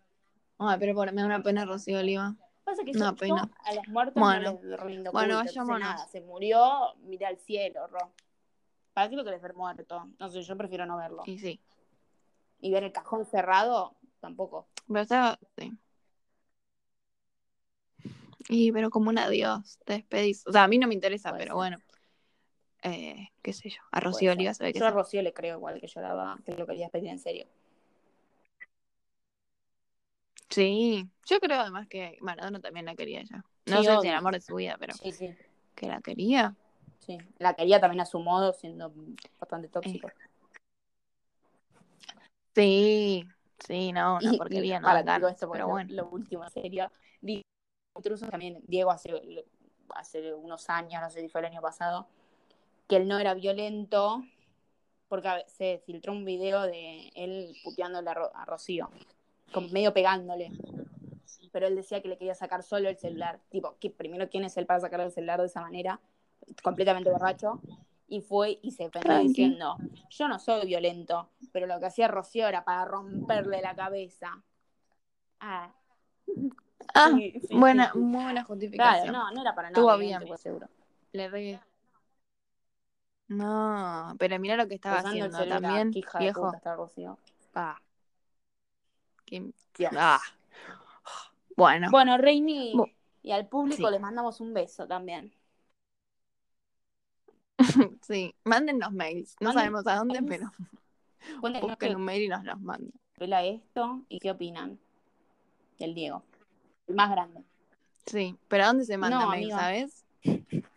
Ay, 0.60 0.78
pero 0.80 0.94
por- 0.94 1.12
me 1.14 1.22
da 1.22 1.26
una 1.28 1.42
pena 1.44 1.66
Rocío 1.66 2.00
Oliva. 2.00 2.36
Pasa 2.64 2.84
que 2.84 2.92
Una 2.92 3.12
yo, 3.12 3.16
pena. 3.16 3.50
yo 3.50 3.72
a 3.72 3.74
los 3.76 3.88
muertos 3.90 4.16
Bueno. 4.22 4.54
no 4.54 4.60
les 4.70 4.80
rindo 4.80 5.12
Bueno, 5.12 5.36
culto, 5.36 5.50
entonces 5.50 5.56
vayámonos. 5.56 5.80
nada, 5.80 6.08
se 6.08 6.22
murió, 6.22 6.94
mira 7.04 7.28
al 7.28 7.38
cielo, 7.38 7.88
Ro. 7.88 8.12
¿Para 8.94 9.10
qué 9.10 9.16
lo 9.16 9.24
querés 9.24 9.42
ver 9.42 9.54
muerto? 9.56 10.08
No 10.20 10.30
sé, 10.30 10.42
yo 10.44 10.56
prefiero 10.56 10.86
no 10.86 10.98
verlo. 10.98 11.24
Y 11.26 11.40
sí. 11.40 11.60
Y 12.62 12.72
ver 12.72 12.84
el 12.84 12.92
cajón 12.92 13.26
cerrado, 13.26 13.96
tampoco. 14.22 14.68
Pero. 14.88 15.06
Sí. 15.58 15.74
Y 18.50 18.72
pero 18.72 18.90
como 18.90 19.10
un 19.10 19.18
adiós, 19.18 19.80
te 19.86 19.94
despedís. 19.94 20.46
O 20.48 20.52
sea, 20.52 20.64
a 20.66 20.68
mí 20.68 20.78
no 20.78 20.88
me 20.88 20.94
interesa, 20.94 21.30
Puede 21.30 21.44
pero 21.44 21.54
ser. 21.54 21.58
bueno. 21.58 21.78
Eh, 22.84 23.30
qué 23.42 23.54
sé 23.54 23.70
yo. 23.70 23.82
A 23.92 24.00
Rocío 24.00 24.32
ser. 24.32 24.38
Oliva 24.38 24.54
se 24.54 24.64
ve 24.64 24.74
que 24.74 24.80
Yo 24.80 24.86
a. 24.88 24.92
Rocío 24.92 25.22
le 25.22 25.34
creo 25.34 25.58
igual 25.58 25.80
que 25.80 25.88
lloraba, 25.88 26.38
que 26.46 26.54
lo 26.56 26.66
quería 26.68 26.86
despedir 26.86 27.10
en 27.10 27.20
serio. 27.20 27.48
Sí. 30.50 31.10
Yo 31.26 31.40
creo 31.40 31.60
además 31.62 31.88
que 31.88 32.18
Maradona 32.22 32.60
también 32.60 32.86
la 32.86 32.96
quería 32.96 33.24
ya. 33.24 33.44
No 33.66 33.78
Sí, 33.82 33.86
sé 33.86 34.02
si 34.02 34.08
el 34.08 34.14
amor 34.16 34.34
de 34.34 34.42
su 34.42 34.56
vida, 34.56 34.76
pero 34.80 34.94
Sí, 34.94 35.12
sí, 35.12 35.36
que 35.76 35.88
la 35.88 36.02
quería. 36.02 36.56
sí. 37.00 37.18
La 37.40 37.54
quería 37.54 37.80
también 37.80 38.02
a 38.02 38.06
su 38.06 38.20
modo, 38.20 38.54
siendo 38.54 38.94
bastante 39.40 39.68
tóxico. 39.70 40.10
Sí. 42.56 43.26
Sí, 43.66 43.94
no, 43.94 44.18
una 44.18 44.34
Y- 44.34 44.38
porquería, 44.38 44.76
y 44.78 44.80
no 44.80 44.86
para 44.88 45.16
digo 45.16 45.30
esto 45.30 45.50
pero 45.50 45.70
bueno. 45.70 45.90
lo 45.94 46.10
último. 46.10 46.44
Digo, 47.22 47.42
intrusos 47.96 48.30
también, 48.30 48.62
Diego 48.68 48.92
hace, 48.92 49.14
hace 49.96 50.34
unos 50.34 50.70
años, 50.70 51.02
no 51.02 51.10
sé 51.10 51.22
si 51.22 51.30
fue 51.30 51.40
el 51.42 51.46
año 51.48 51.62
pasado, 51.62 52.08
que 52.94 52.98
él 52.98 53.08
no 53.08 53.18
era 53.18 53.34
violento 53.34 54.24
porque 55.08 55.28
se 55.48 55.82
filtró 55.84 56.12
un 56.14 56.26
video 56.26 56.62
de 56.62 57.10
él 57.16 57.56
puteándole 57.64 58.08
a, 58.08 58.14
Ro- 58.14 58.32
a 58.36 58.46
Rocío, 58.46 58.92
medio 59.72 59.96
pegándole. 59.96 60.52
Pero 61.52 61.66
él 61.66 61.76
decía 61.76 62.04
que 62.04 62.08
le 62.08 62.20
quería 62.20 62.36
sacar 62.36 62.62
solo 62.62 62.90
el 62.90 62.98
celular. 62.98 63.40
Tipo, 63.50 63.78
que 63.80 63.90
primero, 63.90 64.30
¿quién 64.30 64.44
es 64.44 64.56
él 64.58 64.68
para 64.68 64.80
sacar 64.80 65.02
el 65.02 65.12
celular 65.12 65.40
de 65.42 65.48
esa 65.48 65.62
manera? 65.62 66.00
Completamente 66.62 67.10
borracho. 67.10 67.60
Y 68.08 68.22
fue 68.22 68.60
y 68.62 68.70
se 68.70 68.90
Tranqui. 68.90 69.28
diciendo, 69.28 69.78
yo 70.12 70.28
no 70.28 70.38
soy 70.38 70.68
violento, 70.68 71.30
pero 71.52 71.66
lo 71.66 71.80
que 71.80 71.88
hacía 71.88 72.08
Rocío 72.08 72.48
era 72.48 72.64
para 72.64 72.86
romperle 72.86 73.60
la 73.60 73.76
cabeza. 73.76 74.44
Ah, 75.40 75.74
Ah, 76.94 77.10
sí, 77.10 77.34
sí, 77.42 77.60
buena, 77.60 77.92
sí, 77.92 78.00
muy 78.00 78.24
buena 78.24 78.44
justificación. 78.44 79.14
Claro, 79.14 79.30
no, 79.30 79.32
no 79.32 79.42
era 79.42 79.56
para 79.56 79.72
nada 79.72 79.84
Estuvo 79.84 79.98
bien. 79.98 80.24
pues, 80.28 80.42
seguro. 80.42 80.68
Le 81.12 81.28
re... 81.28 81.60
No, 83.36 84.16
pero 84.20 84.40
mira 84.40 84.56
lo 84.58 84.68
que 84.68 84.76
estaba 84.76 85.00
Usando 85.00 85.16
el 85.26 85.32
haciendo 85.32 85.38
celular, 85.38 85.62
también, 85.62 85.92
qué 85.92 86.00
hija 86.00 86.18
de 86.20 86.26
viejo. 86.26 86.42
puta 86.46 86.58
está 86.58 86.76
Rocío. 86.76 87.18
Ah. 87.56 87.80
Qué- 89.26 89.52
Dios. 89.78 89.92
ah. 89.98 90.20
Bueno, 91.56 91.90
Bueno, 91.92 92.18
Reini, 92.18 92.74
Bu- 92.74 92.92
y 93.22 93.32
al 93.32 93.48
público 93.48 93.88
sí. 93.88 93.92
les 93.92 94.02
mandamos 94.02 94.40
un 94.42 94.54
beso 94.54 94.88
también. 94.88 95.32
sí, 98.02 98.34
mándennos 98.44 98.92
mails. 98.92 99.36
No 99.40 99.50
Manden 99.50 99.62
sabemos 99.64 99.88
a 99.88 99.96
dónde, 99.98 100.22
pero 100.24 100.52
Cuéntenos 101.42 101.70
busquen 101.70 101.90
qué 101.90 101.96
un 101.96 102.04
mail 102.04 102.24
y 102.24 102.28
nos 102.28 102.44
los 102.44 102.60
mandan. 102.62 102.92
pela 103.18 103.44
esto 103.44 104.02
y 104.10 104.20
qué 104.20 104.32
opinan 104.32 104.80
del 105.80 105.94
Diego. 105.94 106.24
El 106.88 106.96
más 106.96 107.10
grande. 107.12 107.44
Sí, 108.06 108.36
pero 108.48 108.64
¿a 108.66 108.68
dónde 108.68 108.84
se 108.86 108.98
manda 108.98 109.20
No, 109.22 109.30
mail, 109.30 109.52
amiga. 109.52 109.60
sabes? 109.60 110.04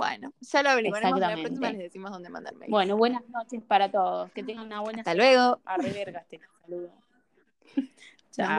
Bueno, 0.00 0.32
ya 0.40 0.62
lo 0.62 0.70
averiguaremos. 0.70 1.20
La 1.20 1.36
próxima 1.36 1.70
les 1.72 1.78
decimos 1.78 2.10
dónde 2.10 2.30
mandar 2.30 2.54
mail. 2.54 2.70
Bueno, 2.70 2.96
buenas 2.96 3.22
noches 3.28 3.62
para 3.62 3.90
todos. 3.90 4.32
Que 4.32 4.42
tengan 4.42 4.64
una 4.66 4.80
buena 4.80 5.00
Hasta 5.00 5.14
luego. 5.14 5.60
A 5.66 5.76
reverga 5.76 6.20
este 6.20 6.40
saludo. 6.62 6.90
Nos 7.76 7.86
Chao. 8.32 8.58